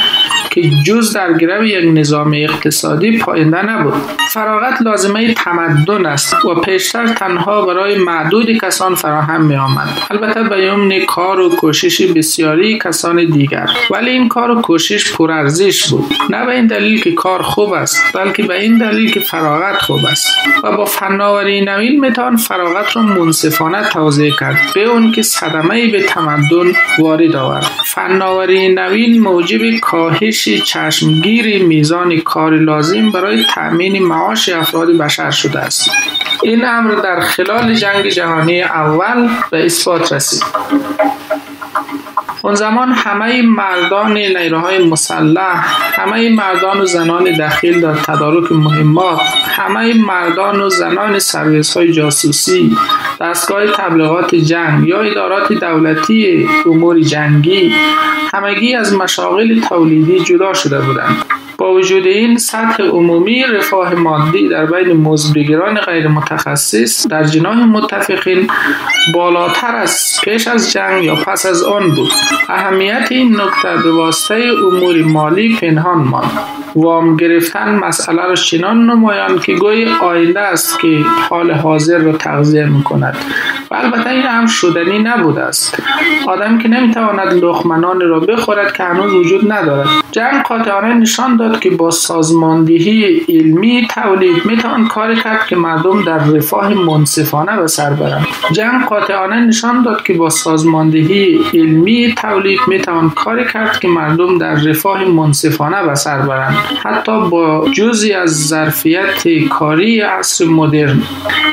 که 0.49 0.61
جز 0.85 1.13
در 1.13 1.33
گرو 1.33 1.65
یک 1.65 1.97
نظام 1.97 2.33
اقتصادی 2.35 3.17
پاینده 3.17 3.65
نبود. 3.65 3.93
فراغت 4.33 4.81
لازمه 4.81 5.33
تمدن 5.33 6.05
است 6.05 6.45
و 6.45 6.55
پیشتر 6.55 7.07
تنها 7.07 7.61
برای 7.61 7.97
معدود 7.97 8.51
کسان 8.51 8.95
فراهم 8.95 9.45
می 9.45 9.55
آمد 9.55 9.89
البته 10.11 10.43
به 10.43 10.63
یمن 10.63 11.05
کار 11.05 11.39
و 11.39 11.49
کوشش 11.49 12.01
بسیاری 12.01 12.79
کسان 12.79 13.25
دیگر. 13.25 13.69
ولی 13.91 14.11
این 14.11 14.27
کار 14.27 14.51
و 14.51 14.61
کوشش 14.61 15.13
پرارزش 15.13 15.89
بود. 15.89 16.13
نه 16.29 16.45
به 16.45 16.51
این 16.51 16.67
دلیل 16.67 17.01
که 17.01 17.11
کار 17.11 17.41
خوب 17.41 17.73
است 17.73 18.03
بلکه 18.15 18.43
به 18.43 18.61
این 18.61 18.77
دلیل 18.77 19.11
که 19.11 19.19
فراغت 19.19 19.81
خوب 19.81 19.99
است. 20.11 20.27
و 20.63 20.77
با 20.77 20.85
فناوری 20.85 21.61
نوین 21.61 21.88
می‌توان 21.97 22.37
فراغت 22.37 22.95
را 22.95 23.01
منصفانه 23.01 23.89
توضیح 23.89 24.33
کرد. 24.39 24.57
به 24.75 24.83
اون 24.83 25.11
که 25.11 25.21
صدمه 25.21 25.91
به 25.91 26.03
تمدن 26.03 26.73
وارد 26.99 27.35
آورد. 27.35 27.71
فناوری 27.85 28.73
نوین 28.73 29.21
موجب 29.21 29.79
کاهش 29.81 30.49
چشمگیر 30.49 31.63
میزان 31.63 32.17
کار 32.17 32.57
لازم 32.57 33.11
برای 33.11 33.45
تأمین 33.55 34.03
معاش 34.03 34.49
افراد 34.49 34.87
بشر 34.87 35.31
شده 35.31 35.59
است. 35.59 35.89
این 36.43 36.65
امر 36.65 36.95
در 36.95 37.19
خلال 37.19 37.73
جنگ 37.73 38.07
جهانی 38.07 38.61
اول 38.61 39.29
به 39.51 39.65
اثبات 39.65 40.13
رسید. 40.13 40.43
اون 42.41 42.55
زمان 42.55 42.91
همه 42.91 43.41
مردان 43.41 44.17
نیروهای 44.17 44.85
مسلح 44.85 45.65
همه 45.93 46.29
مردان 46.29 46.81
و 46.81 46.85
زنان 46.85 47.23
دخیل 47.23 47.81
در 47.81 47.93
تدارک 47.93 48.51
مهمات 48.51 49.19
همه 49.45 49.93
مردان 49.93 50.61
و 50.61 50.69
زنان 50.69 51.19
سرویس 51.19 51.77
های 51.77 51.91
جاسوسی 51.91 52.77
دستگاه 53.21 53.67
تبلیغات 53.67 54.35
جنگ 54.35 54.87
یا 54.87 55.01
ادارات 55.01 55.53
دولتی 55.53 56.49
امور 56.65 56.99
جنگی. 56.99 57.73
همگی 58.33 58.75
از 58.75 58.93
مشاغل 58.93 59.59
تولیدی 59.59 60.19
جدا 60.19 60.53
شده 60.53 60.81
بودند. 60.81 61.25
با 61.57 61.73
وجود 61.73 62.05
این 62.07 62.37
سطح 62.37 62.83
عمومی 62.83 63.43
رفاه 63.43 63.95
مادی 63.95 64.47
در 64.47 64.65
بین 64.65 64.97
مزدبگیران 64.97 65.77
غیر 65.77 66.07
متخصص 66.07 67.07
در 67.07 67.23
جناح 67.23 67.65
متفقین 67.65 68.49
بالاتر 69.13 69.75
از 69.75 70.19
پیش 70.23 70.47
از 70.47 70.71
جنگ 70.71 71.03
یا 71.03 71.15
پس 71.15 71.45
از 71.45 71.63
آن 71.63 71.91
بود. 71.91 72.11
اهمیت 72.49 73.07
این 73.11 73.41
نکته 73.41 73.83
به 73.83 73.91
واسطه 73.91 74.51
امور 74.67 75.03
مالی 75.03 75.55
پنهان 75.55 75.97
ماند. 75.97 76.58
وام 76.75 77.17
گرفتن 77.17 77.75
مسئله 77.75 78.21
را 78.21 78.35
چنان 78.35 78.89
نمایان 78.89 79.39
که 79.39 79.53
گوی 79.53 79.87
آینده 80.01 80.39
است 80.39 80.79
که 80.79 81.05
حال 81.29 81.51
حاضر 81.51 81.97
را 81.97 82.11
تغذیه 82.11 82.65
می 82.65 82.83
کند 82.83 83.17
و 83.71 83.75
البته 83.75 84.09
این 84.09 84.21
هم 84.21 84.45
شدنی 84.45 84.99
نبوده 84.99 85.41
است. 85.41 85.83
آدم 86.27 86.57
که 86.57 86.69
نمی‌تواند 86.69 87.43
لخمنان 87.43 88.01
را 88.01 88.19
بخورد 88.19 88.73
که 88.73 88.83
هنوز 88.83 89.13
وجود 89.13 89.51
ندارد. 89.51 89.87
جنگ 90.11 90.43
قاطعانه 90.43 90.93
نشان 90.93 91.35
داد 91.37 91.59
که 91.59 91.69
با 91.69 91.91
سازماندهی 91.91 93.21
علمی 93.29 93.87
تولید 93.89 94.45
می‌توان 94.45 94.87
کار 94.87 95.15
کرد 95.15 95.47
که 95.47 95.55
مردم 95.55 96.03
در 96.03 96.17
رفاه 96.17 96.73
منصفانه 96.73 97.57
به 97.61 97.67
سر 97.67 97.93
برند. 97.93 98.27
جنگ 98.51 98.85
قاطعانه 98.85 99.35
نشان 99.35 99.83
داد 99.83 100.03
که 100.03 100.13
با 100.13 100.29
سازماندهی 100.29 101.39
علمی 101.53 102.15
تولید 102.17 102.59
می‌توان 102.67 103.09
کار 103.09 103.43
کرد 103.43 103.79
که 103.79 103.87
مردم 103.87 104.37
در 104.37 104.53
رفاه 104.53 105.05
منصفانه 105.05 105.83
به 105.83 105.95
سر 105.95 106.19
برند. 106.19 106.57
حتی 106.83 107.29
با 107.29 107.67
جزی 107.73 108.13
از 108.13 108.47
ظرفیت 108.47 109.27
کاری 109.49 110.01
عصر 110.01 110.45
مدرن. 110.45 111.01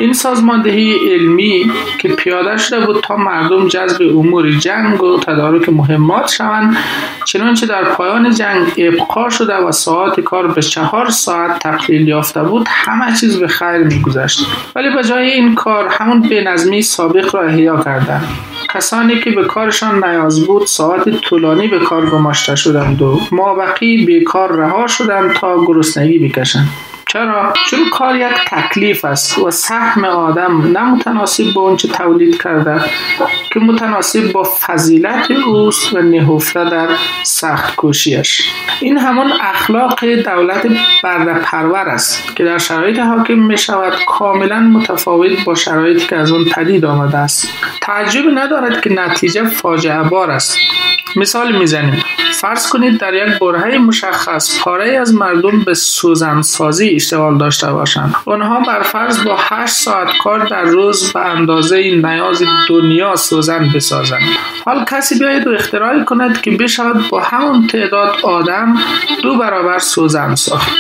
این 0.01 0.13
سازماندهی 0.13 0.95
علمی 1.11 1.71
که 1.99 2.09
پیاده 2.09 2.57
شده 2.57 2.87
بود 2.87 3.01
تا 3.01 3.17
مردم 3.17 3.69
جذب 3.69 4.03
امور 4.03 4.51
جنگ 4.51 5.03
و 5.03 5.21
تدارک 5.21 5.69
مهمات 5.69 6.31
شوند 6.31 6.77
چنانچه 7.25 7.67
در 7.67 7.85
پایان 7.85 8.35
جنگ 8.35 8.67
ابقا 8.77 9.31
شده 9.31 9.55
و 9.55 9.73
ساعت 9.73 10.21
کار 10.21 10.47
به 10.47 10.63
چهار 10.63 11.11
ساعت 11.11 11.59
تقلیل 11.59 12.09
یافته 12.09 12.43
بود 12.43 12.67
همه 12.71 13.17
چیز 13.17 13.41
به 13.41 13.49
خیر 13.49 13.79
میگذشت. 13.79 14.47
ولی 14.77 14.91
به 14.91 15.05
جای 15.05 15.31
این 15.31 15.55
کار 15.55 15.89
همون 15.89 16.21
بنظمی 16.21 16.83
سابق 16.83 17.35
را 17.35 17.43
احیا 17.43 17.83
کردند. 17.83 18.29
کسانی 18.75 19.21
که 19.21 19.31
به 19.31 19.45
کارشان 19.45 20.05
نیاز 20.05 20.47
بود 20.47 20.67
ساعت 20.67 21.09
طولانی 21.11 21.69
به 21.69 21.79
کار 21.79 22.11
گماشته 22.11 22.57
شدند 22.57 23.03
و 23.03 23.21
مابقی 23.33 24.05
بیکار 24.05 24.57
رها 24.57 24.87
شدند 24.87 25.33
تا 25.33 25.65
گرسنگی 25.67 26.19
بکشند 26.19 26.69
چرا؟ 27.09 27.53
چون 27.71 27.91
کار 27.93 28.17
یک 28.17 28.35
تکلیف 28.47 29.05
است 29.05 29.39
و 29.39 29.51
سهم 29.51 30.05
آدم 30.05 30.73
نه 30.73 30.85
متناسب 30.85 31.45
با 31.55 31.63
اونچه 31.63 31.89
تولید 31.89 32.43
کرده 32.43 32.81
که 33.57 33.61
متناسب 33.61 34.33
با 34.33 34.43
فضیلت 34.61 35.31
اوست 35.31 35.95
و 35.95 35.99
نهفته 36.03 36.71
در 36.71 36.89
سخت 37.23 37.77
کوشیش. 37.77 38.43
این 38.81 38.99
همان 38.99 39.33
اخلاق 39.41 40.05
دولت 40.05 40.67
برده 41.03 41.35
پرور 41.35 41.89
است 41.89 42.37
که 42.37 42.45
در 42.45 42.59
شرایط 42.59 42.99
حاکم 42.99 43.39
می 43.39 43.59
شود 43.59 43.93
کاملا 44.07 44.61
متفاوت 44.61 45.45
با 45.45 45.55
شرایطی 45.55 46.07
که 46.07 46.17
از 46.17 46.33
آن 46.33 46.45
پدید 46.45 46.85
آمده 46.85 47.19
است. 47.19 47.49
تعجب 47.81 48.25
ندارد 48.35 48.81
که 48.81 48.93
نتیجه 48.93 49.45
فاجعه 49.45 50.03
بار 50.03 50.31
است. 50.31 50.59
مثال 51.17 51.59
می‌زنیم. 51.59 52.03
فرض 52.33 52.69
کنید 52.69 52.99
در 53.01 53.15
یک 53.15 53.39
برهه 53.39 53.79
مشخص 53.79 54.61
پاره 54.61 54.99
از 54.99 55.15
مردم 55.15 55.61
به 55.61 55.75
سوزن 55.75 56.43
سازی 56.43 56.89
اشتغال 56.89 57.39
داشته 57.39 57.73
باشند. 57.73 58.15
آنها 58.27 58.61
بر 58.61 58.83
فرض 58.83 59.25
با 59.25 59.37
8 59.39 59.75
ساعت 59.75 60.09
کار 60.25 60.47
در 60.47 60.63
روز 60.63 61.13
به 61.13 61.21
اندازه 61.21 62.01
نیاز 62.05 62.43
دنیا 62.69 63.17
سوزن 63.17 63.46
بسازند 63.53 64.23
حال 64.65 64.85
کسی 64.85 65.19
بیاید 65.19 65.47
و 65.47 65.51
اختراعی 65.51 66.05
کند 66.05 66.41
که 66.41 66.51
بشود 66.51 67.09
با 67.09 67.21
همون 67.21 67.67
تعداد 67.67 68.17
آدم 68.23 68.79
دو 69.23 69.39
برابر 69.39 69.79
سوزن 69.79 70.35
ساخت. 70.35 70.73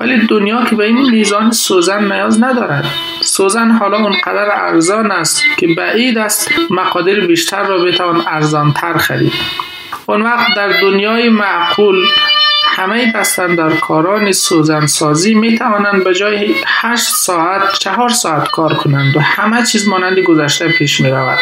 ولی 0.00 0.26
دنیا 0.26 0.64
که 0.64 0.76
به 0.76 0.84
این 0.84 1.10
میزان 1.10 1.50
سوزن 1.50 2.12
نیاز 2.12 2.42
ندارد. 2.42 2.84
سوزن 3.22 3.70
حالا 3.70 3.96
اونقدر 3.96 4.48
ارزان 4.52 5.10
است 5.10 5.42
که 5.56 5.66
بعید 5.76 6.18
است 6.18 6.50
مقادیر 6.70 7.26
بیشتر 7.26 7.62
را 7.62 7.78
بتوان 7.78 8.22
ارزانتر 8.26 8.96
خرید. 8.96 9.32
اون 10.06 10.22
وقت 10.22 10.46
در 10.56 10.80
دنیای 10.80 11.28
معقول 11.28 12.06
همه 12.76 13.12
کاران 13.80 14.32
سوزنسازی 14.32 15.34
می 15.34 15.58
توانند 15.58 16.04
به 16.04 16.14
جای 16.14 16.54
8 16.66 17.08
ساعت 17.08 17.78
4 17.78 18.08
ساعت 18.08 18.50
کار 18.50 18.74
کنند 18.74 19.16
و 19.16 19.20
همه 19.20 19.66
چیز 19.66 19.88
مانند 19.88 20.18
گذشته 20.18 20.68
پیش 20.68 21.00
می 21.00 21.10
رود. 21.10 21.38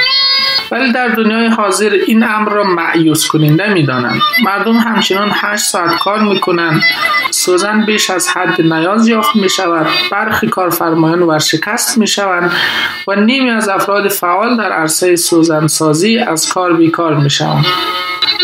ولی 0.70 0.92
در 0.92 1.08
دنیای 1.08 1.46
حاضر 1.46 1.90
این 2.06 2.22
امر 2.22 2.52
را 2.52 2.64
معیوس 2.64 3.26
کننده 3.26 3.72
می 3.72 3.86
دانند. 3.86 4.20
مردم 4.44 4.76
همچنان 4.76 5.30
8 5.34 5.64
ساعت 5.64 5.98
کار 5.98 6.22
می 6.22 6.40
کنند 6.40 6.82
سوزن 7.30 7.84
بیش 7.86 8.10
از 8.10 8.28
حد 8.28 8.60
نیاز 8.60 9.08
یافت 9.08 9.36
می 9.36 9.48
شود 9.48 9.86
برخی 10.12 10.46
کارفرمایان 10.46 11.22
ورشکست 11.22 11.98
می 11.98 12.06
شوند 12.06 12.52
و 13.06 13.14
نیمی 13.14 13.50
از 13.50 13.68
افراد 13.68 14.08
فعال 14.08 14.56
در 14.56 14.72
عرصه 14.72 15.16
سوزنسازی 15.16 16.18
از 16.18 16.48
کار 16.48 16.72
بیکار 16.72 17.14
می 17.14 17.30
شوند 17.30 17.64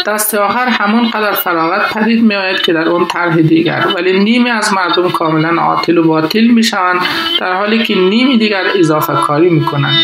دست 0.06 0.34
آخر 0.34 0.66
همون 0.66 1.10
قدر 1.10 1.32
فراغت 1.32 1.92
پدید 1.92 2.22
می 2.22 2.34
آید 2.34 2.60
که 2.60 2.72
در 2.72 2.88
اون 2.88 3.06
طرح 3.06 3.36
دیگر. 3.36 3.86
ولی 3.96 4.18
نیمی 4.18 4.50
از 4.50 4.72
مردم 4.72 5.08
کاملا 5.08 5.62
عاطل 5.62 5.98
و 5.98 6.02
باطل 6.02 6.46
می 6.46 6.62
شوند 6.62 7.00
در 7.40 7.52
حالی 7.52 7.82
که 7.82 7.94
نیمی 7.94 8.38
دیگر 8.38 8.64
اضافه 8.78 9.12
کاری 9.12 9.48
می 9.48 9.64
کنند 9.64 9.96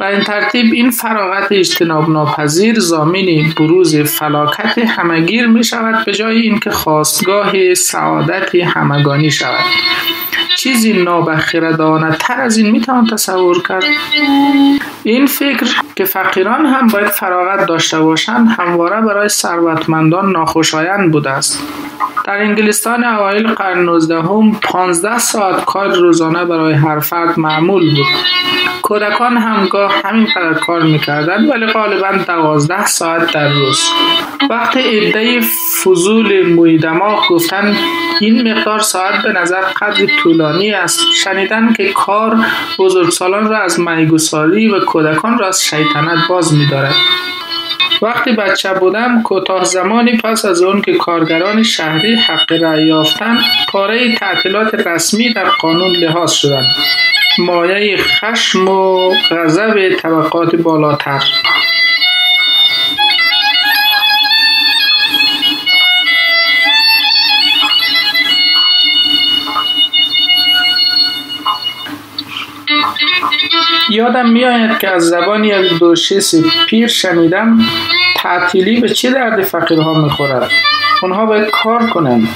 و 0.00 0.04
این 0.04 0.20
ترتیب 0.20 0.72
این 0.72 0.90
فراغت 0.90 1.52
اجتناب 1.52 2.10
ناپذیر 2.10 2.78
زامین 2.78 3.52
بروز 3.56 3.96
فلاکت 3.96 4.78
همگیر 4.78 5.46
می 5.46 5.64
شود 5.64 6.04
به 6.04 6.12
جای 6.12 6.40
اینکه 6.40 6.70
خواستگاه 6.70 7.74
سعادت 7.74 8.54
همگانی 8.54 9.30
شود. 9.30 9.64
چیزی 10.56 10.92
نابخیردانه 10.92 12.16
تر 12.20 12.40
از 12.40 12.56
این 12.56 12.70
می‌توان 12.70 13.06
تصور 13.06 13.62
کرد. 13.68 13.84
این 15.02 15.26
فکر 15.26 15.66
که 15.96 16.04
فقیران 16.04 16.66
هم 16.66 16.86
باید 16.86 17.06
فراغت 17.08 17.66
داشته 17.66 18.00
باشند 18.00 18.48
همواره 18.58 19.00
برای 19.00 19.28
ثروتمندان 19.28 20.32
ناخوشایند 20.32 21.12
بوده 21.12 21.30
است. 21.30 21.62
در 22.24 22.38
انگلستان 22.42 23.04
اوایل 23.04 23.46
قرن 23.46 23.82
19 23.82 24.22
هم 24.22 24.52
15 24.62 25.18
ساعت 25.18 25.64
کار 25.64 25.94
روزانه 25.94 26.44
برای 26.44 26.74
هر 26.74 27.00
فرد 27.00 27.38
معمول 27.38 27.94
بود. 27.94 28.06
کودکان 28.82 29.36
همگاه 29.36 29.92
همین 30.04 30.26
قدر 30.36 30.54
کار 30.54 30.82
می‌کردند 30.82 31.50
ولی 31.50 31.66
غالبا 31.66 32.12
12 32.26 32.86
ساعت 32.86 33.32
در 33.32 33.48
روز. 33.48 33.90
وقت 34.50 34.76
عده 34.76 35.40
فضول 35.84 36.54
موی 36.54 36.78
دماغ 36.78 37.28
گفتن 37.28 37.76
این 38.20 38.52
مقدار 38.52 38.80
ساعت 38.80 39.22
به 39.22 39.32
نظر 39.32 39.60
قدر 39.60 40.06
طولانی 40.22 40.72
است. 40.72 41.00
شنیدن 41.24 41.72
که 41.72 41.92
کار 41.92 42.36
بزرگسالان 42.78 43.48
را 43.48 43.58
از 43.58 43.80
میگساری 43.80 44.68
و 44.68 44.80
کودکان 44.80 45.38
را 45.38 45.48
از 45.48 45.64
شیطنت 45.64 46.28
باز 46.28 46.54
میدارد. 46.54 46.94
وقتی 48.02 48.32
بچه 48.32 48.74
بودم 48.74 49.22
کوتاه 49.22 49.64
زمانی 49.64 50.16
پس 50.16 50.44
از 50.44 50.62
اون 50.62 50.82
که 50.82 50.92
کارگران 50.92 51.62
شهری 51.62 52.14
حق 52.14 52.52
رأی 52.52 52.86
یافتند 52.86 53.38
پاره 53.68 54.14
تعطیلات 54.14 54.74
رسمی 54.74 55.32
در 55.32 55.44
قانون 55.44 55.96
لحاظ 55.96 56.32
شدند. 56.32 56.76
مایه 57.38 57.96
خشم 57.96 58.68
و 58.68 59.10
غضب 59.30 59.96
طبقات 59.98 60.56
بالاتر. 60.56 61.22
یادم 73.94 74.28
میآید 74.28 74.78
که 74.78 74.88
از 74.88 75.08
زبان 75.08 75.44
یک 75.44 75.78
دوشیس 75.78 76.34
پیر 76.68 76.88
شنیدم 76.88 77.58
تعطیلی 78.16 78.80
به 78.80 78.88
چه 78.88 79.10
درد 79.10 79.42
فقیرها 79.42 80.02
می‌خورد؟ 80.02 80.50
اونها 81.02 81.26
باید 81.26 81.50
کار 81.50 81.86
کنند 81.86 82.28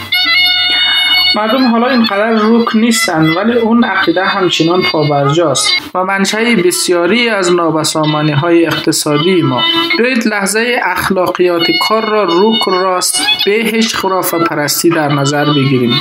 مردم 1.36 1.66
حالا 1.66 1.86
اینقدر 1.86 2.30
روک 2.30 2.76
نیستند 2.76 3.36
ولی 3.36 3.52
اون 3.52 3.84
عقیده 3.84 4.24
همچنان 4.24 4.82
پابرجاست. 4.82 5.68
و 5.94 6.04
منشأ 6.04 6.54
بسیاری 6.64 7.28
از 7.28 7.52
نابسامانی 7.52 8.32
های 8.32 8.66
اقتصادی 8.66 9.42
ما. 9.42 9.60
بیایید 9.98 10.26
لحظه 10.26 10.80
اخلاقیات 10.84 11.66
کار 11.88 12.10
را 12.10 12.24
روک 12.24 12.62
راست 12.66 13.22
بهش 13.46 13.94
خرافه 13.94 14.38
پرستی 14.38 14.90
در 14.90 15.08
نظر 15.08 15.44
بگیریم. 15.44 16.00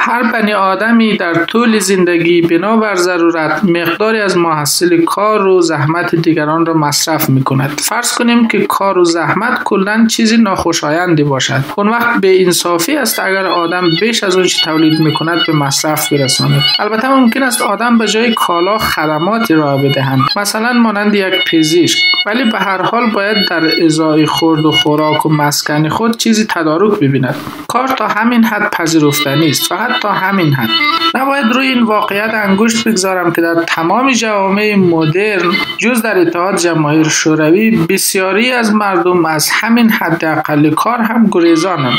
هر 0.00 0.32
بنی 0.32 0.52
آدمی 0.52 1.16
در 1.16 1.44
طول 1.44 1.78
زندگی 1.78 2.40
بنابر 2.42 2.94
ضرورت 2.94 3.64
مقداری 3.64 4.20
از 4.20 4.36
محصول 4.36 5.04
کار 5.04 5.46
و 5.46 5.60
زحمت 5.60 6.14
دیگران 6.14 6.66
را 6.66 6.74
مصرف 6.74 7.28
می 7.30 7.42
کند 7.42 7.80
فرض 7.80 8.12
کنیم 8.12 8.48
که 8.48 8.66
کار 8.66 8.98
و 8.98 9.04
زحمت 9.04 9.62
کلا 9.64 10.06
چیزی 10.06 10.36
ناخوشایندی 10.36 11.24
باشد. 11.24 11.64
اون 11.76 11.88
وقت 11.88 12.20
به 12.20 12.42
انصافی 12.42 12.96
است 12.96 13.20
اگر 13.20 13.46
آدم 13.46 13.90
بیش 14.00 14.24
از 14.24 14.36
اون 14.36 14.46
تولید 14.64 15.00
می 15.00 15.14
کند 15.14 15.38
به 15.46 15.52
مصرف 15.52 16.12
برساند. 16.12 16.62
البته 16.78 17.08
ممکن 17.08 17.42
است 17.42 17.62
آدم 17.62 17.98
به 17.98 18.06
جای 18.06 18.34
کالا 18.34 18.78
خدماتی 18.78 19.54
را 19.54 19.76
بدهند 19.76 20.20
مثلا 20.36 20.72
مانند 20.72 21.14
یک 21.14 21.34
پزشک. 21.52 21.98
ولی 22.26 22.50
به 22.50 22.58
هر 22.58 22.82
حال 22.82 23.10
باید 23.10 23.36
در 23.50 23.84
ازای 23.84 24.26
خورد 24.26 24.64
و 24.64 24.72
خوراک 24.72 25.26
و 25.26 25.28
مسکن 25.28 25.88
خود 25.88 26.16
چیزی 26.16 26.46
تدارک 26.50 27.00
ببیند. 27.00 27.36
کار 27.68 27.88
تا 27.88 28.08
همین 28.08 28.44
حد 28.44 28.70
پذیرفتنی 28.70 29.48
است. 29.48 29.68
فقط 29.68 29.83
تا 30.02 30.12
همین 30.12 30.54
حد. 30.54 30.68
نباید 31.14 31.46
روی 31.46 31.66
این 31.66 31.82
واقعیت 31.82 32.34
انگشت 32.34 32.88
بگذارم 32.88 33.32
که 33.32 33.40
در 33.40 33.54
تمام 33.54 34.12
جوامع 34.12 34.74
مدرن 34.74 35.52
جز 35.78 36.02
در 36.02 36.18
اتحاد 36.18 36.56
جماهیر 36.56 37.08
شوروی 37.08 37.70
بسیاری 37.70 38.52
از 38.52 38.74
مردم 38.74 39.24
از 39.24 39.50
همین 39.52 39.90
حد 39.90 40.24
اقل 40.24 40.70
کار 40.70 40.98
هم 40.98 41.28
گریزانند. 41.32 41.98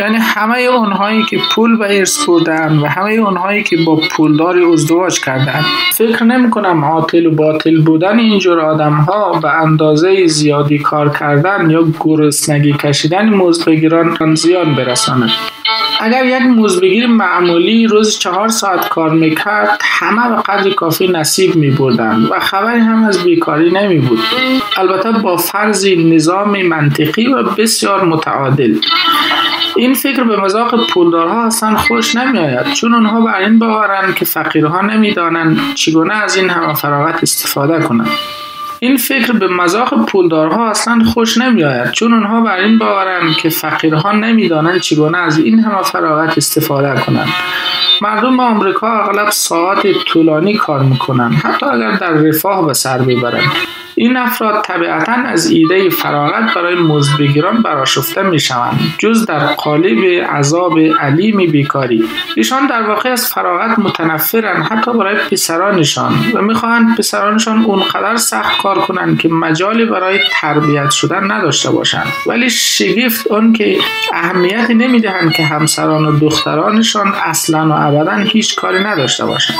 یعنی 0.00 0.16
همه 0.16 0.58
اونهایی 0.58 1.22
که 1.22 1.38
پول 1.54 1.78
به 1.78 1.98
ارث 1.98 2.28
بردن 2.28 2.78
و 2.78 2.86
همه 2.86 3.12
اونهایی 3.12 3.62
که 3.62 3.76
با 3.86 4.00
پولداری 4.10 4.64
ازدواج 4.72 5.20
کردن 5.20 5.64
فکر 5.92 6.24
نمی 6.24 6.50
کنم 6.50 6.84
عاطل 6.84 7.26
و 7.26 7.30
باطل 7.30 7.80
بودن 7.80 8.18
اینجور 8.18 8.60
آدم 8.60 8.92
ها 8.92 9.32
به 9.32 9.50
اندازه 9.50 10.26
زیادی 10.26 10.78
کار 10.78 11.08
کردن 11.08 11.70
یا 11.70 11.84
گرسنگی 12.00 12.72
کشیدن 12.72 13.28
مزد 13.28 14.34
زیان 14.34 14.74
برساند. 14.74 15.30
اگر 16.02 16.26
یک 16.26 16.42
مزدگیر 16.42 17.06
معمولی 17.06 17.86
روز 17.86 18.18
چهار 18.18 18.48
ساعت 18.48 18.88
کار 18.88 19.10
می‌کرد 19.10 19.80
همه 19.82 20.36
به 20.36 20.42
قدر 20.42 20.70
کافی 20.70 21.08
نصیب 21.08 21.56
می 21.56 21.70
بردن 21.70 22.28
و 22.30 22.40
خبری 22.40 22.80
هم 22.80 23.04
از 23.04 23.24
بیکاری 23.24 23.70
نمی 23.70 23.98
بود 23.98 24.18
البته 24.78 25.12
با 25.12 25.36
فرض 25.36 25.86
نظام 25.86 26.62
منطقی 26.62 27.26
و 27.26 27.42
بسیار 27.42 28.04
متعادل. 28.04 28.74
این 29.76 29.94
فکر 29.94 30.24
به 30.24 30.36
مذاق 30.36 30.90
پولدارها 30.90 31.46
اصلا 31.46 31.76
خوش 31.76 32.16
نمی 32.16 32.38
آید 32.38 32.72
چون 32.72 32.94
آنها 32.94 33.20
بر 33.20 33.40
این 33.40 33.58
باورند 33.58 34.14
که 34.14 34.24
فقیرها 34.24 34.80
نمی‌دانند 34.80 35.58
چگونه 35.74 36.14
از 36.14 36.36
این 36.36 36.50
همه 36.50 36.74
فراغت 36.74 37.22
استفاده 37.22 37.82
کنند. 37.82 38.08
این 38.84 38.96
فکر 38.96 39.32
به 39.32 39.48
مذاق 39.48 40.06
پولدارها 40.06 40.70
اصلا 40.70 41.04
خوش 41.04 41.38
نمی 41.38 41.64
آید 41.64 41.90
چون 41.90 42.12
آنها 42.12 42.40
بر 42.40 42.56
این 42.56 42.78
باورند 42.78 43.36
که 43.36 43.48
فقیرها 43.48 44.12
نمی‌دانند 44.12 44.80
چگونه 44.80 45.18
از 45.18 45.38
این 45.38 45.60
همه 45.60 45.82
فراغت 45.82 46.38
استفاده 46.38 47.00
کنند. 47.00 47.28
مردم 48.00 48.40
آمریکا 48.40 49.02
اغلب 49.02 49.30
ساعت 49.30 49.92
طولانی 50.06 50.54
کار 50.54 50.80
می‌کنند 50.82 51.32
حتی 51.32 51.66
اگر 51.66 51.90
در 51.90 52.10
رفاه 52.12 52.66
به 52.66 52.72
سر 52.72 52.98
ببرند. 52.98 53.52
این 53.94 54.16
افراد 54.16 54.64
طبیعتا 54.64 55.12
از 55.12 55.50
ایده 55.50 55.90
فراغت 55.90 56.54
برای 56.54 56.74
مزدبگیران 56.74 57.62
براشفته 57.62 58.22
می 58.22 58.40
شوند 58.40 58.80
جز 58.98 59.26
در 59.26 59.38
قالب 59.38 60.04
عذاب 60.30 60.78
علیم 60.78 61.50
بیکاری. 61.50 62.04
ایشان 62.36 62.66
در 62.66 62.82
واقع 62.82 63.10
از 63.10 63.28
فراغت 63.28 63.78
متنفرن 63.78 64.62
حتی 64.62 64.92
برای 64.92 65.16
پسرانشان. 65.16 66.14
و 66.34 66.42
می‌خواهند 66.42 66.96
پسرانشان 66.96 67.64
اونقدر 67.64 68.16
سخت 68.16 68.62
کار 68.62 68.78
کنند 68.78 69.18
که 69.18 69.28
مجالی 69.28 69.84
برای 69.84 70.20
تربیت 70.32 70.90
شدن 70.90 71.30
نداشته 71.30 71.70
باشند. 71.70 72.12
ولی 72.26 72.50
شگفت 72.50 73.26
اون 73.26 73.52
که 73.52 73.78
اهمیتی 74.14 74.74
نمی‌دهند 74.74 75.32
که 75.32 75.44
همسران 75.44 76.04
و 76.04 76.18
دخترانشان 76.18 77.14
اصلا 77.22 77.68
و 77.68 77.72
ابدا 77.72 78.16
هیچ 78.16 78.56
کاری 78.56 78.84
نداشته 78.84 79.24
باشند. 79.24 79.56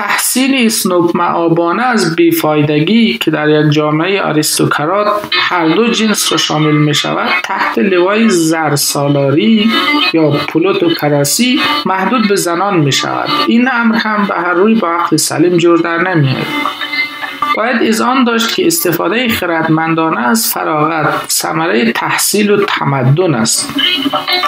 تحصیل 0.00 0.66
اسنوب 0.66 1.16
معابانه 1.16 1.82
از 1.82 2.16
بیفایدگی 2.16 3.18
که 3.18 3.30
در 3.30 3.48
یک 3.48 3.72
جامعه 3.72 4.22
آریستوکرات 4.22 5.08
هر 5.32 5.68
دو 5.68 5.88
جنس 5.88 6.32
را 6.32 6.38
شامل 6.38 6.72
می 6.72 6.94
شود 6.94 7.28
تحت 7.44 7.78
لوای 7.78 8.28
زرسالاری 8.28 9.70
یا 10.12 10.30
پلوتوکراسی 10.30 11.60
محدود 11.86 12.28
به 12.28 12.36
زنان 12.36 12.80
می 12.80 12.92
شود 12.92 13.28
این 13.48 13.68
امر 13.72 13.96
هم 13.96 14.26
به 14.26 14.34
هر 14.34 14.52
روی 14.52 14.74
با 14.74 14.88
عقل 14.88 15.16
سلیم 15.16 15.56
جور 15.56 15.78
در 15.78 16.14
نمی 16.14 16.36
باید 17.56 17.82
ایزان 17.82 18.24
داشت 18.24 18.54
که 18.54 18.66
استفاده 18.66 19.28
خردمندانه 19.28 20.20
از 20.20 20.52
فراغت 20.52 21.30
ثمره 21.30 21.92
تحصیل 21.92 22.50
و 22.50 22.64
تمدن 22.64 23.34
است. 23.34 23.74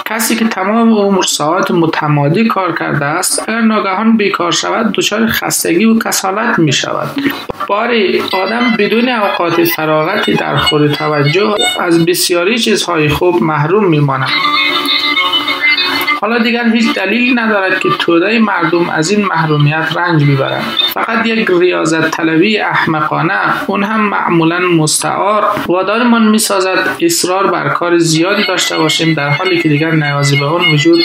کسی 0.05 0.35
که 0.35 0.45
تمام 0.45 0.93
عمر 0.93 1.21
ساعت 1.21 1.71
متمادی 1.71 2.47
کار 2.47 2.75
کرده 2.75 3.05
است 3.05 3.49
اگر 3.49 3.61
ناگهان 3.61 4.17
بیکار 4.17 4.51
شود 4.51 4.91
دچار 4.91 5.27
خستگی 5.27 5.85
و 5.85 5.99
کسالت 5.99 6.59
می 6.59 6.73
شود 6.73 7.09
باری 7.67 8.23
آدم 8.33 8.75
بدون 8.79 9.09
اوقات 9.09 9.63
فراغتی 9.63 10.33
در 10.33 10.57
خور 10.57 10.87
توجه 10.87 11.55
از 11.79 12.05
بسیاری 12.05 12.57
چیزهای 12.57 13.09
خوب 13.09 13.43
محروم 13.43 13.89
می 13.89 13.99
ماند 13.99 14.29
حالا 16.23 16.37
دیگر 16.37 16.69
هیچ 16.73 16.93
دلیل 16.95 17.39
ندارد 17.39 17.79
که 17.79 17.89
توده 17.99 18.39
مردم 18.39 18.89
از 18.89 19.11
این 19.11 19.25
محرومیت 19.25 19.97
رنج 19.97 20.23
ببرند 20.23 20.63
فقط 20.93 21.25
یک 21.25 21.49
ریاضت 21.59 22.11
طلبی 22.11 22.59
احمقانه 22.59 23.33
اون 23.67 23.83
هم 23.83 24.01
معمولا 24.09 24.59
مستعار. 24.59 25.45
وادارمان 25.67 26.27
می‌سازد 26.27 26.97
اصرار 27.01 27.51
بر 27.51 27.69
کار 27.69 27.97
زیادی 27.97 28.43
داشته 28.43 28.77
باشیم 28.77 29.13
در 29.13 29.29
حالی 29.29 29.61
که 29.61 29.69
دیگر 29.69 29.91
نیازی 29.91 30.39
به 30.39 30.45
آن 30.45 30.61
وجود 30.73 30.99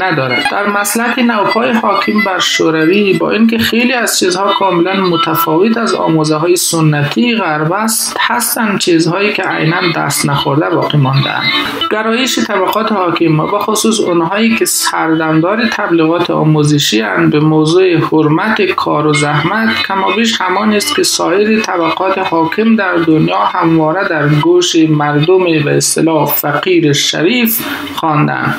ندارد. 0.00 0.44
در 0.52 0.66
مسلک 0.66 1.18
نوپای 1.18 1.72
حاکم 1.72 2.20
بر 2.26 2.38
شوروی 2.38 3.12
با 3.12 3.30
اینکه 3.30 3.58
خیلی 3.58 3.92
از 3.92 4.18
چیزها 4.18 4.52
کاملا 4.52 5.00
متفاوت 5.00 5.76
از 5.76 5.94
آموزه 5.94 6.36
های 6.36 6.56
سنتی 6.56 7.36
غرب 7.36 7.72
است 7.72 8.16
هستند 8.20 8.78
چیزهایی 8.78 9.32
که 9.32 9.42
عینا 9.42 9.80
دست 9.96 10.26
نخورده 10.26 10.70
باقی 10.70 10.98
ماندهاند. 10.98 11.44
گرایش 11.90 12.38
طبقات 12.38 12.92
حاکم 12.92 13.40
و 13.40 13.58
خصوص 13.58 14.00
اونهایی 14.00 14.56
که 14.56 14.61
سردمدار 14.64 15.68
تبلیغات 15.72 16.30
آموزشی 16.30 17.02
به 17.30 17.40
موضوع 17.40 17.96
حرمت 17.96 18.62
کار 18.62 19.06
و 19.06 19.14
زحمت 19.14 19.82
کمابیش 19.88 20.40
همان 20.40 20.72
است 20.72 20.96
که 20.96 21.02
سایر 21.02 21.60
طبقات 21.60 22.18
حاکم 22.18 22.76
در 22.76 22.94
دنیا 22.94 23.38
همواره 23.38 24.08
در 24.08 24.28
گوش 24.28 24.76
مردم 24.76 25.44
به 25.64 25.76
اصطلاح 25.76 26.26
فقیر 26.26 26.92
شریف 26.92 27.60
خواندند. 27.96 28.54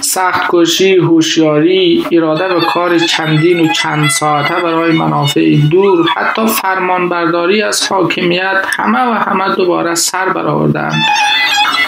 سخت 0.00 0.42
کشی، 0.52 0.96
هوشیاری، 0.96 2.06
اراده 2.12 2.54
به 2.54 2.60
کار 2.60 2.98
چندین 2.98 3.60
و 3.60 3.72
چند 3.72 4.08
ساعته 4.08 4.54
برای 4.54 4.92
منافع 4.92 5.56
دور، 5.70 6.06
حتی 6.16 6.46
فرمانبرداری 6.46 7.62
از 7.62 7.92
حاکمیت 7.92 8.64
همه 8.66 8.98
و 8.98 9.12
همه 9.12 9.54
دوباره 9.54 9.94
سر 9.94 10.28
برآوردند. 10.28 11.02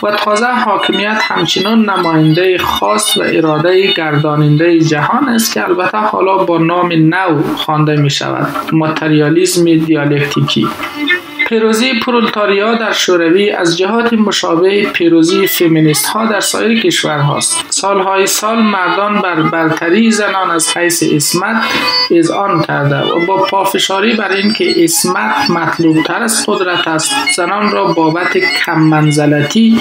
و 0.03 0.11
تازه 0.11 0.47
حاکمیت 0.47 1.19
همچنان 1.23 1.91
نماینده 1.91 2.59
خاص 2.59 3.17
و 3.17 3.23
اراده 3.23 3.93
گرداننده 3.93 4.81
جهان 4.81 5.29
است 5.29 5.55
که 5.55 5.65
البته 5.65 5.99
حالا 5.99 6.37
با 6.37 6.59
نام 6.59 6.93
نو 6.93 7.43
خوانده 7.57 7.97
می 7.97 8.11
شود 8.11 8.49
ماتریالیزم 8.73 9.65
دیالکتیکی 9.65 10.69
پیروزی 11.51 12.01
پرولتاریا 12.01 12.75
در 12.75 12.93
شوروی 12.93 13.51
از 13.51 13.79
جهات 13.79 14.13
مشابه 14.13 14.87
پیروزی 14.87 15.47
فمینیست 15.47 16.07
ها 16.07 16.27
در 16.27 16.41
سایر 16.41 16.81
کشورهاست 16.81 17.65
سالهای 17.71 18.27
سال 18.27 18.63
مردان 18.63 19.21
بر 19.21 19.43
برتری 19.43 20.11
زنان 20.11 20.51
از 20.51 20.77
حیث 20.77 21.03
اسمت 21.13 21.63
آن 22.37 22.63
کرده 22.63 22.97
و 22.97 23.27
با 23.27 23.37
پافشاری 23.37 24.13
بر 24.13 24.33
اینکه 24.33 24.85
اسمت 24.85 25.51
مطلوب 25.51 26.03
تر 26.07 26.23
از 26.23 26.47
قدرت 26.47 26.89
است 26.89 27.13
زنان 27.37 27.73
را 27.73 27.85
بابت 27.85 28.39
کم 28.39 28.79
منزلتی 28.79 29.81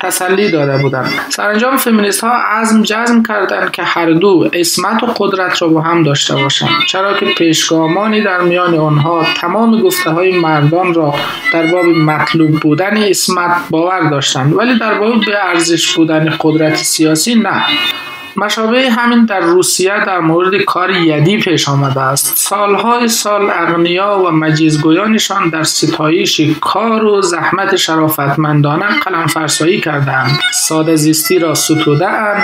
تسلی 0.00 0.50
داده 0.50 0.82
بودند. 0.82 1.10
سرانجام 1.28 1.76
فمینیست 1.76 2.20
ها 2.20 2.30
عزم 2.30 2.82
جزم 2.82 3.22
کردند 3.22 3.70
که 3.70 3.82
هر 3.82 4.10
دو 4.10 4.48
اسمت 4.52 5.02
و 5.02 5.06
قدرت 5.06 5.62
را 5.62 5.68
با 5.68 5.80
هم 5.80 6.02
داشته 6.02 6.34
باشند 6.34 6.70
چرا 6.88 7.14
که 7.14 7.26
پیشگامانی 7.26 8.22
در 8.22 8.40
میان 8.40 8.74
آنها 8.74 9.26
تمام 9.36 9.80
گفته 9.80 10.10
های 10.10 10.38
مردان 10.38 10.94
را 10.94 10.99
در 11.52 11.66
باب 11.66 11.84
مطلوب 11.84 12.50
بودن 12.50 12.96
اسمت 12.96 13.56
باور 13.70 14.10
داشتند 14.10 14.56
ولی 14.56 14.78
در 14.78 14.98
باب 14.98 15.24
به 15.24 15.44
ارزش 15.44 15.96
بودن 15.96 16.36
قدرت 16.40 16.76
سیاسی 16.76 17.34
نه. 17.34 17.62
مشابه 18.36 18.90
همین 18.90 19.24
در 19.24 19.40
روسیه 19.40 20.04
در 20.06 20.18
مورد 20.18 20.62
کار 20.62 20.90
یدی 20.90 21.38
پیش 21.38 21.68
آمده 21.68 22.00
است. 22.00 22.36
سالهای 22.36 23.08
سال 23.08 23.50
اغنیا 23.50 24.22
و 24.26 24.30
مجیزگویانشان 24.30 25.48
در 25.48 25.62
ستایش 25.62 26.40
کار 26.60 27.04
و 27.04 27.22
زحمت 27.22 27.76
شرافتمندانه 27.76 28.86
قلم 28.86 29.26
فرسایی 29.26 29.80
کردند 29.80 30.38
ساده 30.52 30.96
زیستی 30.96 31.38
را 31.38 31.54
ستوده 31.54 32.08
اند 32.08 32.42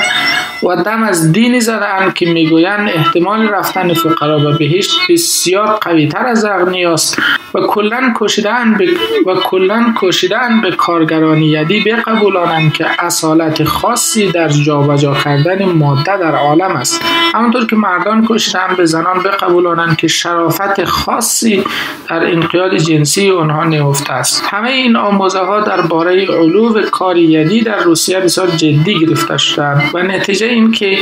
و 0.63 0.83
دم 0.83 1.03
از 1.03 1.33
دینی 1.33 1.61
زدند 1.61 2.15
که 2.15 2.27
می‌گویند 2.27 2.89
احتمال 2.89 3.49
رفتن 3.49 3.95
فقرا 3.95 4.39
به 4.39 4.59
بهشت 4.59 4.91
بسیار 5.09 5.67
قوی 5.67 6.09
تر 6.09 6.27
از 6.27 6.45
اغنیاست 6.45 7.19
و 7.55 7.61
کلا 7.61 8.13
کوشیدن 8.15 8.75
به 8.75 8.87
و 9.27 9.35
کلا 9.35 9.93
کوشیدن 9.97 10.61
به 10.61 10.71
کارگران 10.71 11.43
یدی 11.43 11.81
بقبولانند 11.81 12.73
که 12.73 12.87
اصالت 12.99 13.65
خاصی 13.65 14.33
در 14.33 14.49
جابجا 14.49 15.15
کردن 15.15 15.65
ماده 15.87 16.17
در 16.17 16.35
عالم 16.35 16.77
است. 16.77 17.03
همانطور 17.35 17.67
که 17.67 17.77
مردان 17.77 18.25
کوشیدن 18.25 18.75
به 18.77 18.87
زنان 18.87 19.23
بقبولانند 19.23 19.97
که 19.97 20.09
شرافت 20.09 20.85
خاصی 20.85 21.65
در 22.09 22.33
انقیاد 22.33 22.77
جنسی 22.77 23.31
آنها 23.31 23.65
نهفته 23.65 24.13
است. 24.13 24.45
همه 24.51 24.71
این 24.71 24.97
آموزه 24.97 25.39
ها 25.39 25.61
درباره 25.61 26.27
علو 26.27 26.91
کار 26.91 27.17
یدی 27.17 27.61
در 27.61 27.79
روسیه 27.79 28.21
بسیار 28.21 28.49
جدی 28.49 29.07
گرفته 29.07 29.37
شدند 29.37 29.91
و 29.95 30.03
نتیجه 30.03 30.47
این 30.47 30.71
که 30.71 30.99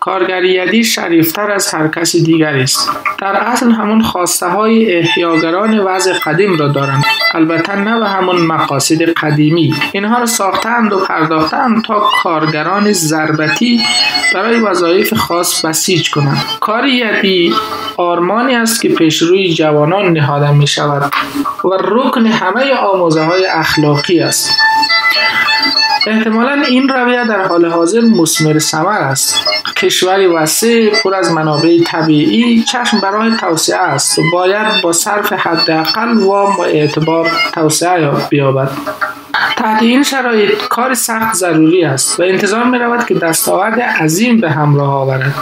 کارگر 0.00 0.44
یدی 0.44 0.84
شریفتر 0.84 1.50
از 1.50 1.74
هر 1.74 1.88
کس 1.88 2.16
دیگری 2.16 2.62
است. 2.62 2.90
در 3.18 3.36
اصل 3.36 3.70
همون 3.70 4.02
خواسته 4.02 4.48
های 4.48 4.98
احیاگران 4.98 5.78
وضع 5.78 6.12
قدیم 6.12 6.58
را 6.58 6.68
دارند. 6.68 7.04
البته 7.34 7.76
نه 7.76 8.00
به 8.00 8.08
همون 8.08 8.36
مقاصد 8.36 9.02
قدیمی. 9.02 9.74
اینها 9.92 10.18
را 10.18 10.26
ساختند 10.26 10.92
و 10.92 10.98
پرداختند 10.98 11.84
تا 11.84 12.08
کارگران 12.22 12.92
ضربتی 12.92 13.80
برای 14.34 14.60
وظایف 14.60 15.14
خاص 15.14 15.64
بسیج 15.64 16.10
کنند 16.10 16.44
کار 16.60 16.86
یدی 16.86 17.54
آرمانی 17.96 18.54
است 18.54 18.82
که 18.82 18.88
پیش 18.88 19.22
روی 19.22 19.54
جوانان 19.54 20.12
نهاده 20.12 20.50
می 20.50 20.66
شود 20.66 21.12
و 21.64 21.68
رکن 21.80 22.26
همه 22.26 22.74
آموزه 22.74 23.22
های 23.22 23.46
اخلاقی 23.46 24.20
است. 24.20 24.50
احتمالا 26.06 26.62
این 26.68 26.88
رویه 26.88 27.24
در 27.24 27.42
حال 27.42 27.66
حاضر 27.66 28.00
مسمر 28.00 28.58
سمر 28.58 28.98
است. 28.98 29.34
کشوری 29.76 30.26
وسیع 30.26 30.90
پر 31.02 31.14
از 31.14 31.32
منابع 31.32 31.78
طبیعی 31.86 32.62
چشم 32.62 33.00
برای 33.00 33.36
توسعه 33.40 33.78
است. 33.78 34.18
و 34.18 34.22
باید 34.32 34.82
با 34.82 34.92
صرف 34.92 35.32
حداقل 35.32 36.18
وام 36.18 36.56
و 36.56 36.60
اعتبار 36.60 37.30
توسعه 37.54 38.10
بیابد 38.30 38.70
تحت 39.58 39.82
این 39.82 40.02
شرایط 40.02 40.68
کار 40.68 40.94
سخت 40.94 41.34
ضروری 41.34 41.84
است 41.84 42.20
و 42.20 42.22
انتظار 42.22 42.64
می 42.64 42.78
رود 42.78 43.06
که 43.06 43.14
دستاورد 43.14 43.80
عظیم 43.80 44.40
به 44.40 44.50
همراه 44.50 44.94
آورد. 44.94 45.34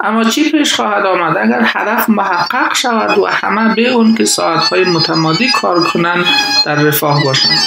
اما 0.00 0.24
چی 0.24 0.50
پیش 0.50 0.74
خواهد 0.74 1.06
آمد؟ 1.06 1.36
اگر 1.36 1.62
هدف 1.64 2.10
محقق 2.10 2.74
شود 2.74 3.18
و 3.18 3.26
همه 3.26 3.74
به 3.74 3.88
اون 3.88 4.14
که 4.14 4.24
ساعتهای 4.24 4.84
متمادی 4.84 5.48
کار 5.60 5.80
کنند 5.80 6.24
در 6.66 6.74
رفاه 6.74 7.24
باشند. 7.24 7.58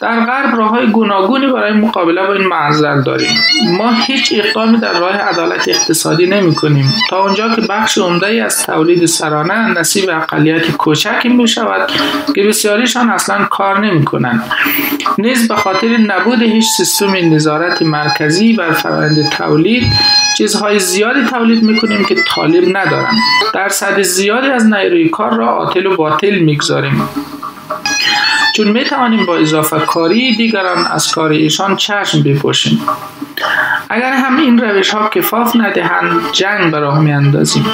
در 0.00 0.24
غرب 0.24 0.56
راه 0.56 0.70
های 0.70 0.86
گوناگونی 0.86 1.46
برای 1.46 1.72
مقابله 1.72 2.26
با 2.26 2.32
این 2.32 2.46
معضل 2.46 3.02
داریم. 3.02 3.30
ما 3.78 3.92
هیچ 4.06 4.34
اقدامی 4.36 4.78
در 4.78 4.92
راه 5.00 5.16
عدالت 5.16 5.68
اقتصادی 5.68 6.26
نمی 6.26 6.54
کنیم 6.54 6.92
تا 7.10 7.22
اونجا 7.22 7.54
که 7.54 7.60
بخش 7.60 7.98
عمده 7.98 8.26
ای 8.26 8.40
از 8.40 8.62
تولید 8.66 9.06
سرانه 9.06 9.78
نصیب 9.78 10.10
اقلیت 10.10 10.70
کوچکی 10.70 11.28
می 11.28 11.48
شود 11.48 11.90
که 12.34 12.42
بسیاریشان 12.42 13.10
اصلا 13.10 13.44
کار 13.44 13.86
نمی 13.86 14.04
کنند 14.04 14.42
نیز 15.18 15.48
به 15.48 15.56
خاطر 15.56 15.96
نبود 15.96 16.42
هیچ 16.42 16.66
سیستم 16.76 17.12
نظارت 17.34 17.82
مرکزی 17.82 18.52
بر 18.52 18.72
فرآیند 18.72 19.30
تولید 19.30 19.92
چیزهای 20.38 20.78
زیادی 20.78 21.24
تولید 21.24 21.62
می‌کنیم 21.62 22.04
که 22.04 22.14
طالب 22.28 22.76
ندارند. 22.76 23.16
درصد 23.54 24.02
زیادی 24.02 24.48
از 24.48 24.66
نیروی 24.66 25.08
کار 25.08 25.34
را 25.34 25.46
عاطل 25.46 25.86
و 25.86 25.96
باطل 25.96 26.38
می‌گذاریم. 26.38 27.08
چون 28.56 28.68
می 28.68 28.84
توانیم 28.84 29.26
با 29.26 29.36
اضافه 29.36 29.78
کاری 29.78 30.36
دیگران 30.36 30.86
از 30.86 31.10
کار 31.10 31.30
ایشان 31.30 31.76
چشم 31.76 32.22
بپوشیم 32.22 32.80
اگر 33.90 34.12
هم 34.12 34.36
این 34.36 34.58
روش 34.58 34.90
ها 34.90 35.08
کفاف 35.08 35.56
ندهند 35.56 36.32
جنگ 36.32 36.70
به 36.70 36.78
راه 36.78 37.00
می 37.00 37.12
اندازیم 37.12 37.66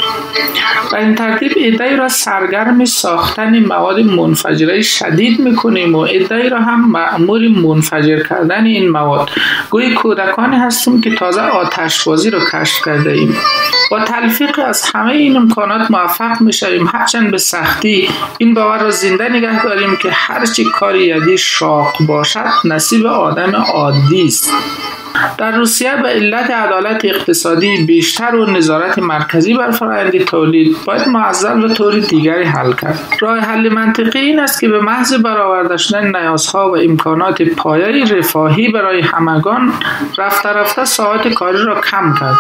و 0.93 0.97
این 0.97 1.15
ترتیب 1.15 1.53
ادعای 1.57 1.97
را 1.97 2.09
سرگرم 2.09 2.85
ساختن 2.85 3.59
مواد 3.59 4.01
منفجره 4.01 4.83
شدید 4.83 5.41
می‌کنیم 5.41 5.95
و 5.95 5.99
ادعای 5.99 6.49
را 6.49 6.61
هم 6.61 6.91
معمور 6.91 7.49
منفجر 7.49 8.23
کردن 8.23 8.65
این 8.65 8.91
مواد. 8.91 9.31
گوی 9.71 9.95
کودکانی 9.95 10.57
هستیم 10.57 11.01
که 11.01 11.15
تازه 11.15 11.41
آتش 11.41 12.05
بازی 12.05 12.31
را 12.31 12.41
کشف 12.53 12.85
کرده 12.85 13.11
ایم. 13.11 13.37
با 13.91 14.01
تلفیق 14.01 14.61
از 14.67 14.83
همه 14.95 15.13
این 15.13 15.37
امکانات 15.37 15.91
موفق 15.91 16.41
می 16.41 16.53
شویم 16.53 16.87
هرچند 16.87 17.31
به 17.31 17.39
سختی 17.39 18.09
این 18.39 18.55
باور 18.55 18.79
را 18.79 18.91
زنده 18.91 19.29
نگه 19.29 19.63
داریم 19.63 19.97
که 19.97 20.11
هرچی 20.13 20.65
کار 20.65 20.97
یدی 20.97 21.39
شاق 21.39 21.93
باشد 22.07 22.51
نصیب 22.65 23.07
آدم 23.07 23.55
عادی 23.55 24.25
است. 24.25 24.53
در 25.39 25.57
روسیه 25.57 25.97
به 26.03 26.09
علت 26.09 26.51
عدالت 26.51 27.05
اقتصادی 27.05 27.85
بیشتر 27.87 28.35
و 28.35 28.51
نظارت 28.51 28.99
مرکزی 28.99 29.55
بر 29.55 29.71
فرآیند 29.71 30.25
تولید 30.25 30.77
باید 30.85 31.09
معضل 31.09 31.61
به 31.69 31.75
طور 31.75 31.99
دیگری 31.99 32.45
حل 32.45 32.73
کرد. 32.73 33.01
راه 33.21 33.39
حل 33.39 33.69
منطقی 33.69 34.19
این 34.19 34.41
است 34.41 34.61
که 34.61 34.69
به 34.69 34.81
محض 34.81 35.15
برآورده 35.15 35.77
شدن 35.77 36.17
نیازها 36.17 36.71
و 36.71 36.77
امکانات 36.77 37.43
پایه 37.43 38.05
رفاهی 38.05 38.69
برای 38.69 39.01
همگان 39.01 39.73
رفته 40.19 40.49
رفته 40.49 40.85
ساعت 40.85 41.29
کاری 41.29 41.59
را 41.59 41.81
کم 41.81 42.15
کرد. 42.21 42.37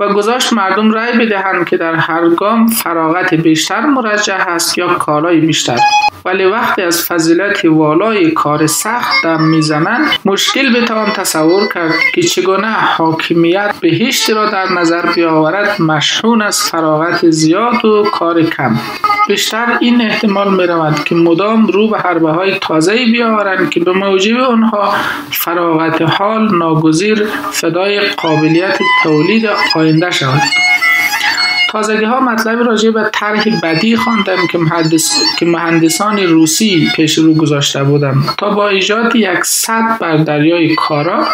و 0.00 0.12
گذاشت 0.12 0.52
مردم 0.52 0.92
رأی 0.92 1.18
بدهند 1.18 1.68
که 1.68 1.76
در 1.76 1.94
هر 1.94 2.28
گام 2.28 2.66
فراغت 2.66 3.34
بیشتر 3.34 3.86
مرجح 3.86 4.44
است 4.48 4.78
یا 4.78 4.94
کالای 4.94 5.40
بیشتر. 5.40 5.78
ولی 6.24 6.44
وقتی 6.44 6.82
از 6.82 7.06
فضیلت 7.06 7.64
والای 7.64 8.30
کار 8.30 8.66
سخت 8.66 9.24
دم 9.24 9.42
می‌زنند 9.42 10.06
مشکل 10.24 10.80
بتوان 10.80 11.10
تصور 11.10 11.68
کرد 11.74 11.94
که 12.14 12.22
چگونه 12.22 12.72
حاکمیت 12.72 13.74
بهشت 13.80 14.30
را 14.30 14.50
در 14.50 14.72
نظر 14.72 15.12
بیاورد 15.14 15.82
مشهون 15.82 16.42
از 16.42 16.62
فراغت 16.62 17.30
زیاد 17.30 17.84
و 17.84 18.04
کار 18.12 18.42
کم. 18.42 18.74
بیشتر 19.28 19.78
این 19.80 20.00
احتمال 20.00 20.54
می 20.54 20.66
رود 20.66 21.04
که 21.04 21.14
مدام 21.14 21.66
رو 21.66 21.88
به 21.88 21.98
حربه 21.98 22.30
های 22.30 22.58
تازه 22.58 23.04
بیاورند 23.04 23.70
که 23.70 23.80
به 23.80 23.92
موجب 23.92 24.36
آنها 24.36 24.94
فراغت 25.30 26.02
حال 26.02 26.56
ناگزیر 26.56 27.24
فدای 27.52 28.00
قابلیت 28.00 28.78
تولید 29.02 29.48
آینده 29.74 30.10
شود. 30.10 30.42
تازگی 31.72 32.04
ها 32.04 32.20
مطلب 32.20 32.58
راجع 32.62 32.90
به 32.90 33.10
طرح 33.12 33.44
بدی 33.62 33.96
خواندم 33.96 34.46
که, 34.52 34.58
که 35.38 35.46
مهندسان 35.46 36.18
روسی 36.18 36.88
پیش 36.96 37.18
رو 37.18 37.34
گذاشته 37.34 37.84
بودم. 37.84 38.24
تا 38.38 38.50
با 38.50 38.68
ایجاد 38.68 39.16
یک 39.16 39.44
صد 39.44 39.98
بر 40.00 40.16
دریای 40.16 40.74
کارا 40.74 41.26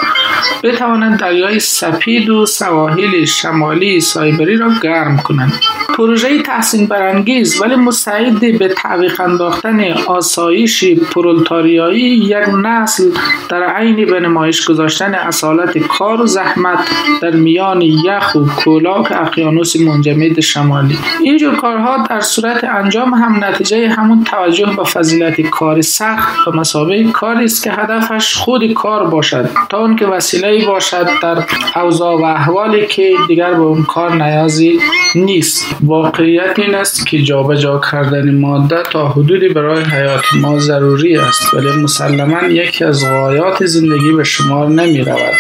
بتوانند 0.63 1.21
دریای 1.21 1.61
سپید 1.61 2.31
و 2.31 2.47
سواحل 2.47 3.25
شمالی 3.25 4.01
سایبری 4.01 4.57
را 4.57 4.71
گرم 4.83 5.17
کنند 5.17 5.53
پروژه 5.97 6.43
تحسین 6.43 6.87
برانگیز 6.87 7.63
ولی 7.63 7.75
مستعد 7.75 8.59
به 8.59 8.69
تعویق 8.69 9.21
انداختن 9.21 9.93
آسایش 9.93 10.85
پرولتاریایی 10.85 12.03
یک 12.03 12.49
نسل 12.65 13.11
در 13.49 13.63
عین 13.63 14.07
به 14.07 14.21
نمایش 14.21 14.65
گذاشتن 14.65 15.15
اصالت 15.15 15.79
کار 15.79 16.21
و 16.21 16.27
زحمت 16.27 16.79
در 17.23 17.31
میان 17.31 17.83
یخ 17.83 18.35
و 18.35 18.45
کولاک 18.45 19.13
اقیانوس 19.13 19.77
منجمد 19.77 20.28
شمالی. 20.41 20.99
اینجور 21.25 21.57
کارها 21.57 22.07
در 22.11 22.21
صورت 22.21 22.65
انجام 22.65 23.15
هم 23.15 23.45
نتیجه 23.45 23.89
همون 23.89 24.25
توجه 24.25 24.67
به 24.77 24.85
فضیلت 24.85 25.41
کار 25.41 25.81
سخت 25.81 26.49
و 26.49 26.51
مسابقه 26.51 27.05
کاری 27.05 27.45
است 27.45 27.63
که 27.63 27.73
هدفش 27.73 28.35
خود 28.35 28.73
کار 28.73 29.07
باشد. 29.07 29.51
تا 29.69 29.79
اون 29.79 29.97
که 29.97 30.07
وسیله 30.07 30.67
باشد 30.67 31.09
در 31.23 31.45
اوضاع 31.81 32.21
و 32.21 32.25
احوالی 32.25 32.87
که 32.87 33.15
دیگر 33.29 33.55
به 33.55 33.63
اون 33.63 33.83
کار 33.83 34.23
نیازی 34.25 34.81
نیست. 35.15 35.67
واقعیت 35.81 36.59
این 36.59 36.75
است 36.75 37.07
که 37.07 37.23
جابجا 37.23 37.69
جا 37.69 37.81
کردن 37.93 38.39
ماده 38.39 38.83
تا 38.83 39.09
حدودی 39.09 39.49
برای 39.49 39.85
حیات 39.85 40.25
ما 40.41 40.59
ضروری 40.59 41.17
است 41.17 41.55
ولی 41.55 41.83
مسلما 41.83 42.49
یکی 42.49 42.85
از 42.85 43.05
غایات 43.05 43.67
زندگی 43.67 44.13
به 44.13 44.25
شمار 44.25 44.69
نمی 44.69 45.01
رود 45.01 45.35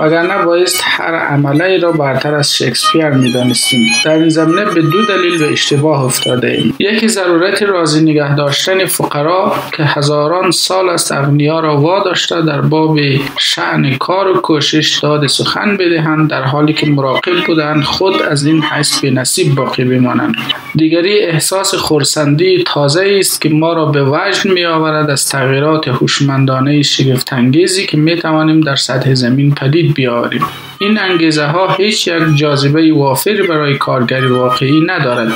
وگرنه 0.00 0.44
بایست 0.44 0.80
هر 0.84 1.14
عمله 1.14 1.78
را 1.78 1.92
برتر 1.92 2.34
از 2.34 2.56
شکسپیر 2.56 3.10
می‌دانستیم. 3.10 3.86
در 4.04 4.12
این 4.12 4.28
زمینه 4.28 4.64
به 4.64 4.82
دو 4.82 5.06
دلیل 5.06 5.38
به 5.38 5.52
اشتباه 5.52 6.04
افتاده 6.04 6.48
ایم. 6.48 6.74
یکی 6.78 7.08
ضرورت 7.08 7.62
راضی 7.62 8.02
نگه 8.02 8.34
داشتن 8.34 8.84
فقرا 8.84 9.54
که 9.72 9.82
هزاران 9.82 10.50
سال 10.50 10.88
است 10.88 11.12
اغنیا 11.12 11.60
را 11.60 11.76
واداشته 11.76 12.42
در 12.42 12.60
باب 12.60 12.98
شعن 13.38 13.94
کار 13.94 14.28
و 14.28 14.40
کوشش 14.40 14.98
داد 15.02 15.26
سخن 15.26 15.76
بدهند 15.76 16.30
در 16.30 16.42
حالی 16.42 16.72
که 16.72 16.86
مراقب 16.86 17.46
بودند 17.46 17.82
خود 17.82 18.22
از 18.22 18.46
این 18.46 18.62
حیث 18.62 19.00
به 19.00 19.10
نصیب 19.10 19.54
باقی 19.54 19.84
بمانند. 19.84 20.34
دیگری 20.74 21.20
احساس 21.20 21.74
خورسندی 21.74 22.64
تازه 22.66 23.16
است 23.18 23.40
که 23.40 23.48
ما 23.48 23.72
را 23.72 23.86
به 23.86 24.04
وجد 24.04 24.46
می 24.46 24.64
آورد 24.64 25.10
از 25.10 25.28
تغییرات 25.28 25.88
هوشمندانه 25.88 26.82
شگفتانگیزی 26.82 27.86
که 27.86 27.96
می 27.96 28.16
توانیم 28.16 28.60
در 28.60 28.76
سطح 28.76 29.14
زمین 29.14 29.54
پدید 29.54 29.83
بیاوریم 29.92 30.42
این 30.78 30.98
انگیزه 30.98 31.46
ها 31.46 31.74
هیچ 31.74 32.08
یک 32.08 32.22
جاذبه 32.36 32.92
وافری 32.92 33.42
برای 33.42 33.78
کارگری 33.78 34.26
واقعی 34.26 34.80
ندارد. 34.80 35.32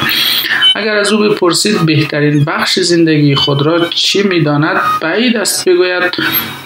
اگر 0.77 0.97
از 0.97 1.13
او 1.13 1.29
بپرسید 1.29 1.87
بهترین 1.87 2.45
بخش 2.45 2.79
زندگی 2.79 3.35
خود 3.35 3.63
را 3.63 3.89
چی 3.89 4.23
می‌داند 4.23 4.77
بعید 5.03 5.37
است 5.37 5.69
بگوید 5.69 6.03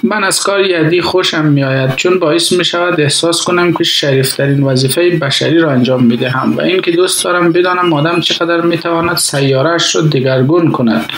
من 0.03 0.25
از 0.25 0.43
کار 0.43 0.61
یدی 0.61 1.01
خوشم 1.01 1.45
میآید. 1.45 1.97
چون 1.97 2.19
باعث 2.19 2.53
می 2.53 2.65
شود 2.65 3.01
احساس 3.01 3.45
کنم 3.45 3.73
که 3.73 3.85
شریفترین 3.85 4.63
وظیفه 4.63 5.11
بشری 5.11 5.59
را 5.59 5.71
انجام 5.71 6.05
می‌دهم 6.05 6.57
و 6.57 6.61
اینکه 6.61 6.93
دوست 6.93 7.25
دارم 7.25 7.53
بدانم 7.53 7.93
آدم 7.93 8.21
چقدر 8.21 8.61
می‌تواند 8.61 9.17
سیارهش 9.17 9.97
را 9.97 10.03
دگرگون 10.03 10.73
کند. 10.73 11.13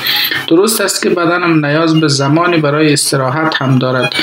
درست 0.48 0.80
است 0.80 1.02
که 1.02 1.10
بدنم 1.10 1.66
نیاز 1.66 2.00
به 2.00 2.08
زمانی 2.08 2.56
برای 2.56 2.92
استراحت 2.92 3.54
هم 3.62 3.78
دارد 3.78 4.14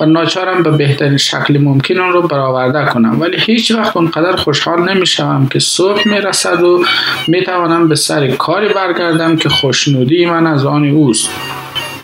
و 0.00 0.06
ناچارم 0.06 0.62
به 0.62 0.70
بهترین 0.70 1.16
شکل 1.16 1.58
ممکن 1.58 1.85
آن 1.94 2.12
را 2.12 2.20
برآورده 2.20 2.84
کنم. 2.92 3.20
ولی 3.20 3.36
هیچ 3.40 3.70
وقت 3.70 3.96
اونقدر 3.96 4.36
خوشحال 4.36 4.94
نمی‌شوم 4.94 5.48
که 5.48 5.58
صبح 5.58 6.08
می‌رسد 6.08 6.62
و 6.62 6.84
می‌توانم 7.28 7.88
به 7.88 7.94
سر 7.94 8.28
کاری 8.28 8.68
برگردم 8.68 9.36
که 9.36 9.48
خوشنودی 9.48 10.26
من 10.26 10.46
از 10.46 10.64
آن 10.64 10.88
اوست. 10.88 11.30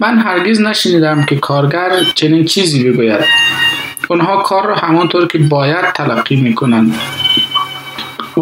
من 0.01 0.19
هرگز 0.19 0.61
نشنیدم 0.61 1.25
که 1.25 1.37
کارگر 1.37 1.91
چنین 2.15 2.45
چیزی 2.45 2.91
بگوید. 2.91 3.25
اونها 4.09 4.37
کار 4.37 4.67
را 4.67 4.75
همانطور 4.75 5.27
که 5.27 5.39
باید 5.39 5.93
تلقی 5.95 6.37
می‌کنند. 6.37 6.95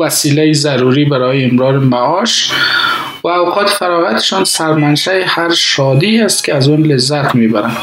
وسیله 0.01 0.53
ضروری 0.53 1.05
برای 1.05 1.45
امرار 1.45 1.79
معاش 1.79 2.53
و 3.25 3.29
اوقات 3.29 3.69
فراغتشان 3.69 4.45
سرمنشه 4.45 5.25
هر 5.27 5.55
شادی 5.55 6.21
است 6.21 6.45
که 6.45 6.55
از 6.55 6.69
اون 6.69 6.83
لذت 6.83 7.35
می‌برند 7.35 7.77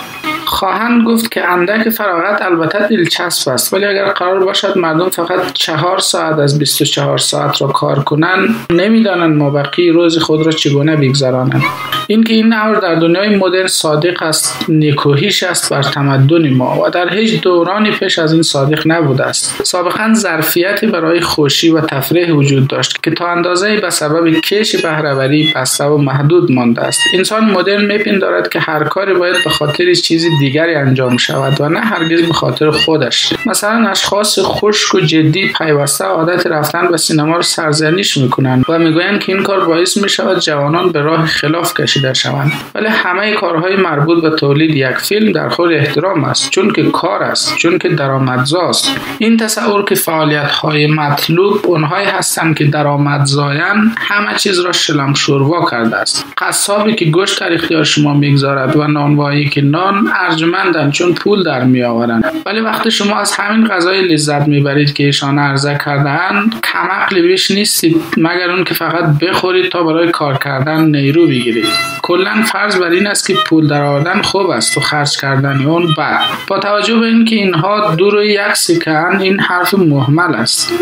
خواهند 0.47 1.07
گفت 1.07 1.31
که 1.31 1.49
اندک 1.49 1.89
فراغت 1.89 2.41
البته 2.41 2.87
دلچسب 2.87 3.51
است. 3.51 3.73
ولی 3.73 3.85
اگر 3.85 4.05
قرار 4.05 4.45
باشد 4.45 4.77
مردم 4.77 5.09
فقط 5.09 5.53
چهار 5.53 5.99
ساعت 5.99 6.39
از 6.39 6.59
24 6.59 7.17
ساعت 7.17 7.61
را 7.61 7.67
کار 7.67 7.99
کنند 7.99 8.55
نمی‌دانند 8.69 9.37
مابقی 9.37 9.89
روز 9.89 10.17
خود 10.17 10.45
را 10.45 10.51
چگونه 10.51 10.95
بگذرانند. 10.95 11.63
اینکه 12.07 12.33
این 12.33 12.47
نهار 12.47 12.75
در 12.75 12.95
دنیای 12.95 13.35
مدرن 13.35 13.67
صادق 13.67 14.23
است 14.23 14.65
نیکوهیش 14.69 15.43
است 15.43 15.73
بر 15.73 15.83
تمدن 15.83 16.53
ما 16.53 16.81
و 16.81 16.89
در 16.89 17.13
هیچ 17.13 17.41
دورانی 17.41 17.91
پیش 17.91 18.19
از 18.19 18.33
این 18.33 18.41
صادق 18.41 18.83
نبوده 18.85 19.25
است. 19.25 19.63
سابقا 19.63 20.13
ظرفیتی 20.13 20.87
برای 20.87 21.21
خوشی 21.21 21.69
و 21.69 21.81
تفریح 21.81 22.33
وجود 22.33 22.67
داشت 22.67 23.03
که 23.03 23.11
تا 23.11 23.27
اندازه 23.27 23.77
به 23.77 23.89
سبب 23.89 24.39
کش 24.39 24.75
بهرهوری 24.75 25.53
بسته 25.55 25.83
و 25.83 25.97
محدود 25.97 26.51
مانده 26.51 26.81
است. 26.81 26.99
انسان 27.13 27.43
مدرن 27.43 27.85
میپندارد 27.85 28.49
که 28.49 28.59
هر 28.59 28.83
کاری 28.83 29.13
باید 29.13 29.43
به 29.43 29.49
خاطر 29.49 29.93
چیزی 29.93 30.29
دیگری 30.39 30.75
انجام 30.75 31.17
شود 31.17 31.61
و 31.61 31.69
نه 31.69 31.79
هرگز 31.79 32.21
به 32.21 32.33
خاطر 32.33 32.71
خودش. 32.71 33.33
مثلا 33.45 33.89
اشخاص 33.89 34.39
خشک 34.39 34.95
و 34.95 34.99
جدی 34.99 35.51
پیوسته 35.57 36.05
عادت 36.05 36.47
رفتن 36.47 36.87
به 36.87 36.97
سینما 36.97 37.35
را 37.35 37.41
سرزنش 37.41 38.17
می‌کنند 38.17 38.63
و 38.69 38.79
می‌گویند 38.79 39.19
که 39.19 39.33
این 39.33 39.43
کار 39.43 39.65
باعث 39.65 39.97
می‌شود 39.97 40.39
جوانان 40.39 40.91
به 40.91 41.01
راه 41.01 41.25
خلاف 41.25 41.73
کشیده 41.73 42.13
شوند. 42.13 42.51
ولی 42.75 42.87
همه 42.87 43.33
کارهای 43.33 43.75
مربوط 43.75 44.21
به 44.23 44.29
تولید 44.29 44.75
یک 44.75 44.97
فیلم 44.97 45.31
در 45.31 45.49
خود 45.49 45.71
احترام 45.71 46.23
است 46.23 46.49
چون 46.49 46.71
که 46.71 46.83
کار 46.83 47.23
است 47.23 47.55
چون 47.55 47.77
که 47.77 47.89
درآمدزاست 47.89 48.91
این 49.17 49.37
تصور 49.37 49.85
که 49.85 49.95
فعالیت 49.95 50.51
های 50.51 50.87
مطلوب 50.87 51.59
اونهایی 51.63 52.07
هستند 52.07 52.57
که 52.57 52.65
درآمدزایند 52.65 53.95
همه 53.97 54.35
چیز 54.37 54.59
را 54.59 54.71
شلم 54.71 55.13
شوروا 55.13 55.65
کرده 55.71 55.95
است. 55.95 56.25
قصابی 56.37 56.95
که 56.95 57.05
گوشت 57.05 57.39
در 57.39 57.53
اختیار 57.53 57.83
شما 57.83 58.13
می‌گذارد 58.13 58.75
و 58.75 58.87
نانوایی 58.87 59.49
که 59.49 59.61
نان 59.61 60.07
ارجمندن 60.29 60.91
چون 60.91 61.13
پول 61.13 61.43
در 61.43 61.63
می 61.63 61.83
آورند 61.83 62.23
ولی 62.45 62.59
وقتی 62.59 62.91
شما 62.91 63.19
از 63.19 63.33
همین 63.33 63.67
غذای 63.67 64.07
لذت 64.07 64.47
می‌برید 64.47 64.93
که 64.93 65.03
ایشان 65.03 65.39
عرضه 65.39 65.77
کردن 65.85 66.49
کم 66.63 66.87
بیش 67.21 67.51
نیستید. 67.51 67.97
مگر 68.17 68.51
اون 68.51 68.63
که 68.63 68.73
فقط 68.73 69.19
بخورید 69.19 69.71
تا 69.71 69.83
برای 69.83 70.11
کار 70.11 70.37
کردن 70.37 70.85
نیرو 70.85 71.27
بگیرید. 71.27 71.65
کلا 72.01 72.43
فرض 72.45 72.75
بر 72.75 72.89
این 72.89 73.07
است 73.07 73.27
که 73.27 73.33
پول 73.33 73.67
در 73.67 73.81
آوردن 73.81 74.21
خوب 74.21 74.49
است 74.49 74.77
و 74.77 74.81
خرج 74.81 75.17
کردن 75.17 75.65
اون 75.65 75.93
بد. 75.97 76.21
با 76.47 76.59
توجه 76.59 76.95
به 76.95 77.05
اینکه 77.05 77.35
اینها 77.35 77.95
دور 77.95 78.23
یک 78.23 78.53
سکن 78.53 79.17
این 79.19 79.39
حرف 79.39 79.73
محمل 79.73 80.35
است. 80.35 80.73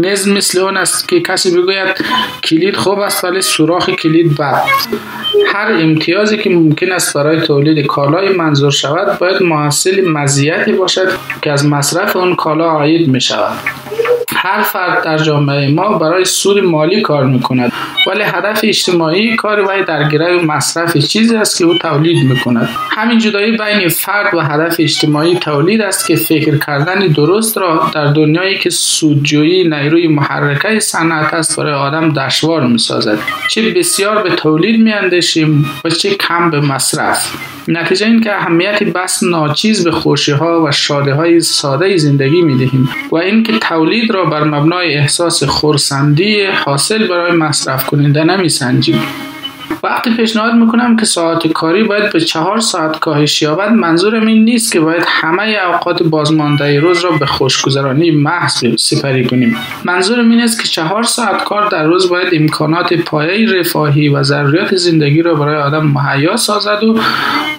نظم 0.00 0.32
مثل 0.32 0.60
اون 0.60 0.76
است 0.76 1.08
که 1.08 1.20
کسی 1.20 1.56
بگوید 1.56 1.88
کلید 2.44 2.76
خوب 2.76 2.98
است 2.98 3.24
ولی 3.24 3.40
سوراخ 3.40 3.90
کلید 3.90 4.36
بد. 4.36 4.62
هر 5.52 5.72
امتیازی 5.72 6.38
که 6.38 6.50
ممکن 6.50 6.92
است 6.92 7.14
برای 7.14 7.40
تولید 7.40 7.86
کالای 7.86 8.28
منظور 8.28 8.70
شود 8.70 9.18
باید 9.18 9.42
محصل 9.42 10.08
مزیتی 10.08 10.72
باشد 10.72 11.08
که 11.42 11.52
از 11.52 11.66
مصرف 11.66 12.16
اون 12.16 12.34
کالا 12.34 12.64
عاید 12.64 13.08
می 13.08 13.20
شود 13.20 13.58
هر 14.40 14.62
فرد 14.62 15.04
در 15.04 15.18
جامعه 15.18 15.68
ما 15.74 15.98
برای 15.98 16.24
سود 16.24 16.58
مالی 16.58 17.00
کار 17.00 17.26
می‌کند. 17.26 17.72
ولی 18.06 18.22
هدف 18.22 18.60
اجتماعی 18.64 19.36
کار 19.36 19.60
وی 19.60 19.84
در 19.84 20.08
گروه 20.08 20.44
مصرف 20.44 20.96
چیزی 20.96 21.36
است 21.36 21.58
که 21.58 21.64
او 21.64 21.78
تولید 21.78 22.24
می‌کند. 22.24 22.68
همین 22.90 23.18
جدایی 23.18 23.56
بین 23.56 23.88
فرد 23.88 24.34
و 24.34 24.40
هدف 24.40 24.76
اجتماعی 24.78 25.34
تولید 25.34 25.80
است 25.80 26.06
که 26.06 26.16
فکر 26.16 26.58
کردن 26.58 26.98
درست 26.98 27.58
را 27.58 27.90
در 27.94 28.06
دنیایی 28.06 28.58
که 28.58 28.70
سودجویی 28.70 29.64
نیروی 29.64 30.08
محرکه 30.08 30.78
صنعت 30.80 31.34
است 31.34 31.60
برای 31.60 31.74
آدم 31.74 32.12
دشوار 32.12 32.66
می‌سازد. 32.66 33.18
چه 33.50 33.70
بسیار 33.70 34.22
به 34.22 34.30
تولید 34.30 34.80
میاندیشیم 34.80 35.70
و 35.84 35.90
چه 35.90 36.14
کم 36.14 36.50
به 36.50 36.60
مصرف. 36.60 37.32
نتیجه 37.68 38.06
این 38.06 38.20
که 38.20 38.34
اهمیتی 38.34 38.84
بس 38.84 39.22
ناچیز 39.22 39.84
به 39.84 39.90
خوشی 39.90 40.32
ها 40.32 40.64
و 40.64 40.72
شاده 40.72 41.14
های 41.14 41.40
ساده 41.40 41.96
زندگی 41.96 42.42
می 42.42 42.58
دهیم 42.58 42.88
و 43.10 43.16
اینکه 43.16 43.58
تولید 43.58 44.10
را 44.10 44.24
بر 44.30 44.44
مبنای 44.44 44.94
احساس 44.94 45.44
خورسندی 45.44 46.44
حاصل 46.44 47.06
برای 47.06 47.32
مصرف 47.32 47.86
کننده 47.86 48.24
نمی 48.24 48.48
سنجیم 48.48 49.02
وقتی 49.82 50.10
پیشنهاد 50.10 50.54
می‌کنم 50.54 50.96
که 50.96 51.04
ساعت 51.04 51.46
کاری 51.46 51.82
باید 51.82 52.12
به 52.12 52.20
چهار 52.20 52.60
ساعت 52.60 52.98
کاهش 52.98 53.42
یابد 53.42 53.68
منظورم 53.68 54.26
این 54.26 54.44
نیست 54.44 54.72
که 54.72 54.80
باید 54.80 55.04
همه 55.06 55.56
اوقات 55.72 56.02
بازمانده 56.02 56.80
روز 56.80 57.04
را 57.04 57.10
به 57.10 57.26
خوشگذرانی 57.26 58.10
محض 58.10 58.64
سپری 58.78 59.26
کنیم. 59.26 59.56
منظورم 59.84 60.30
این 60.30 60.40
است 60.40 60.62
که 60.62 60.68
چهار 60.68 61.02
ساعت 61.02 61.44
کار 61.44 61.68
در 61.68 61.84
روز 61.84 62.08
باید 62.08 62.28
امکانات 62.32 62.94
پایه 62.94 63.58
رفاهی 63.58 64.08
و 64.08 64.22
ضروریات 64.22 64.76
زندگی 64.76 65.22
را 65.22 65.34
برای 65.34 65.62
آدم 65.62 65.86
مهیا 65.86 66.36
سازد 66.36 66.84
و 66.84 66.98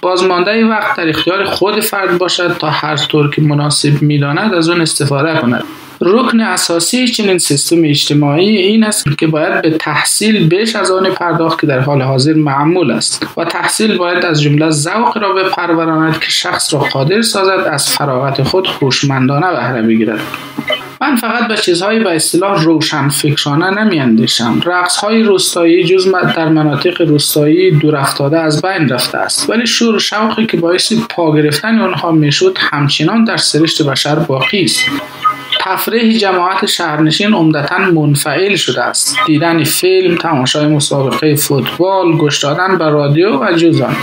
بازمانده 0.02 0.66
وقت 0.66 0.96
در 0.96 1.08
اختیار 1.08 1.44
خود 1.44 1.80
فرد 1.80 2.18
باشد 2.18 2.56
تا 2.58 2.70
هر 2.70 2.96
طور 2.96 3.30
که 3.30 3.42
مناسب 3.42 4.02
می‌داند 4.02 4.54
از 4.54 4.68
اون 4.68 4.80
استفاده 4.80 5.40
کند. 5.40 5.64
رکن 6.02 6.40
اساسی 6.40 7.08
چنین 7.08 7.38
سیستم 7.38 7.84
اجتماعی 7.84 8.56
این 8.56 8.84
است 8.84 9.18
که 9.18 9.26
باید 9.26 9.62
به 9.62 9.70
تحصیل 9.70 10.48
بیش 10.48 10.76
از 10.76 10.90
آن 10.90 11.10
پرداخت 11.10 11.60
که 11.60 11.66
در 11.66 11.80
حال 11.80 12.02
حاضر 12.02 12.32
معمول 12.32 12.90
است 12.90 13.26
و 13.36 13.44
تحصیل 13.44 13.96
باید 13.96 14.24
از 14.24 14.42
جمله 14.42 14.70
ذوق 14.70 15.18
را 15.18 15.32
بپروراند 15.32 16.18
که 16.18 16.30
شخص 16.30 16.74
را 16.74 16.80
قادر 16.80 17.22
سازد 17.22 17.68
از 17.72 17.90
فراغت 17.90 18.42
خود 18.42 18.66
هوشمندانه 18.80 19.50
بهره 19.50 19.82
بگیرد. 19.82 20.20
من 21.00 21.16
فقط 21.16 21.48
به 21.48 21.56
چیزهایی 21.56 22.00
به 22.00 22.14
اصطلاح 22.14 22.64
روشن 22.64 23.08
فکرانه 23.08 23.82
نمی 23.82 24.00
اندیشم 24.00 24.60
رقص 24.64 24.96
های 24.96 25.22
روستایی 25.22 25.84
جز 25.84 26.12
در 26.36 26.48
مناطق 26.48 27.00
روستایی 27.00 27.70
دور 27.70 27.96
افتاده 27.96 28.38
از 28.38 28.62
بین 28.62 28.88
رفته 28.88 29.18
است. 29.18 29.50
ولی 29.50 29.66
شور 29.66 29.98
شوقی 29.98 30.46
که 30.46 30.56
باعث 30.56 30.92
پا 31.10 31.36
گرفتن 31.36 31.78
آنها 31.78 32.12
می‌شد 32.12 32.58
همچنان 32.60 33.24
در 33.24 33.36
سرشت 33.36 33.82
بشر 33.82 34.14
باقی 34.14 34.64
است. 34.64 34.84
تفریح 35.64 36.18
جماعت 36.18 36.66
شهرنشین 36.66 37.34
عمدتا 37.34 37.78
منفعل 37.78 38.56
شده 38.56 38.82
است. 38.82 39.16
دیدن 39.26 39.64
فیلم 39.64 40.16
تماشای 40.16 40.66
مسابقه 40.66 41.34
فوتبال 41.34 42.12
گوش 42.12 42.42
دادن 42.44 42.78
به 42.78 42.88
رادیو 42.88 43.38
و 43.38 43.52
جزان 43.52 43.96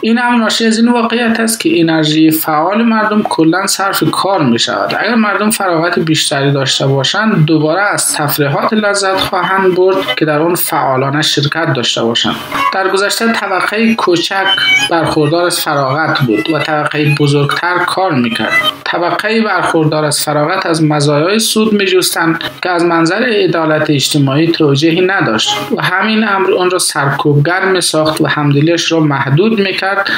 این 0.00 0.18
هم 0.18 0.34
ناشی 0.34 0.66
از 0.66 0.78
این 0.78 0.92
واقعیت 0.92 1.40
است 1.40 1.60
که 1.60 1.80
انرژی 1.80 2.30
فعال 2.30 2.82
مردم 2.82 3.22
کلا 3.22 3.66
صرف 3.66 4.04
کار 4.12 4.42
می 4.42 4.58
شود 4.58 4.94
اگر 5.00 5.14
مردم 5.14 5.50
فراغت 5.50 5.98
بیشتری 5.98 6.52
داشته 6.52 6.86
باشند 6.86 7.44
دوباره 7.46 7.82
از 7.82 8.14
تفریحات 8.14 8.72
لذت 8.72 9.16
خواهند 9.20 9.74
برد 9.74 9.96
که 10.16 10.24
در 10.24 10.42
آن 10.42 10.54
فعالانه 10.54 11.22
شرکت 11.22 11.72
داشته 11.72 12.02
باشند. 12.02 12.36
در 12.74 12.88
گذشته 12.88 13.32
طبقه 13.32 13.94
کوچک 13.94 14.46
برخوردار 14.90 15.46
از 15.46 15.60
فراغت 15.60 16.20
بود 16.20 16.50
و 16.50 16.58
طبقه 16.58 17.14
بزرگتر 17.18 17.78
کار 17.78 18.14
می‌کرد. 18.14 18.83
طبقه 18.94 19.40
برخوردار 19.40 20.04
از 20.04 20.20
فراغت 20.20 20.66
از 20.66 20.82
مزایای 20.82 21.38
سود 21.38 21.72
میجستند 21.72 22.44
که 22.62 22.70
از 22.70 22.84
منظر 22.84 23.22
عدالت 23.24 23.90
اجتماعی 23.90 24.52
توجهی 24.52 25.00
نداشت 25.00 25.56
و 25.76 25.82
همین 25.82 26.28
امر 26.28 26.54
آن 26.54 26.70
را 26.70 26.78
سرکوبگر 26.78 27.64
می 27.64 27.80
ساخت 27.80 28.20
و 28.20 28.26
همدلیش 28.26 28.92
را 28.92 29.00
محدود 29.00 29.60
می‌کرد. 29.60 30.10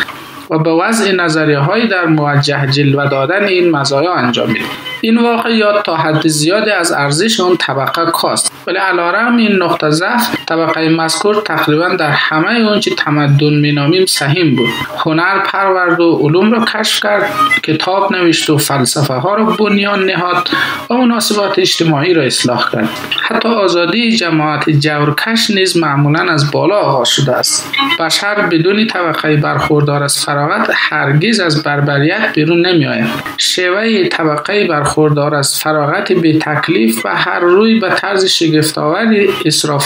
و 0.50 0.58
به 0.58 0.70
وضع 0.70 1.12
نظریه 1.12 1.58
های 1.58 1.88
در 1.88 2.04
موجه 2.04 2.66
جلوه 2.66 3.08
دادن 3.08 3.44
این 3.44 3.70
مزایا 3.70 4.14
انجام 4.14 4.48
می‌دید 4.48 4.66
این 5.00 5.18
واقعیات 5.18 5.84
تا 5.84 5.96
حد 5.96 6.28
زیادی 6.28 6.70
از 6.70 6.92
ارزش 6.92 7.40
اون 7.40 7.56
طبقه 7.56 8.06
کاست. 8.06 8.52
ولی 8.66 8.78
علیرغم 8.78 9.36
این 9.36 9.62
نقطه 9.62 9.90
ضعف 9.90 10.36
طبقه 10.46 10.88
مذکور 10.88 11.42
تقریبا 11.44 11.88
در 11.88 12.10
همه 12.10 12.80
چی 12.80 12.94
تمدن 12.94 13.60
مینامیم 13.60 14.06
سهیم 14.06 14.56
بود. 14.56 14.68
هنر 14.98 15.38
پرورد 15.38 16.00
و 16.00 16.18
علوم 16.22 16.52
را 16.52 16.64
کشف 16.64 17.02
کرد 17.02 17.30
کتاب 17.62 18.12
نوشت 18.12 18.50
و 18.50 18.58
فلسفه 18.58 19.14
ها 19.14 19.34
را 19.34 19.44
بنیان 19.44 20.04
نهاد 20.04 20.48
و 20.90 20.94
مناسبات 20.94 21.58
اجتماعی 21.58 22.14
را 22.14 22.22
اصلاح 22.22 22.70
کرد. 22.72 22.88
حتی 23.22 23.48
آزادی 23.48 24.16
جماعت 24.16 24.70
جورکش 24.70 25.50
نیز 25.50 25.76
معمولا 25.76 26.32
از 26.32 26.50
بالا 26.50 26.76
آغاز 26.76 27.08
شده 27.08 27.32
است. 27.32 27.72
بشر 28.00 28.46
بدون 28.46 28.86
طبقه 28.86 29.36
برخوردار 29.36 30.02
از 30.02 30.18
فراغت 30.36 30.70
هرگز 30.74 31.40
از 31.40 31.62
بربریت 31.62 32.32
بیرون 32.34 32.66
نمی 32.66 32.86
آید 32.86 33.06
شیوه 33.36 34.08
طبقه 34.08 34.66
برخوردار 34.66 35.34
از 35.34 35.60
فراغت 35.60 36.12
به 36.12 36.38
تکلیف 36.38 37.06
و 37.06 37.08
هر 37.16 37.40
روی 37.40 37.80
به 37.80 37.90
طرز 37.90 38.24
شگفتآوری 38.24 39.28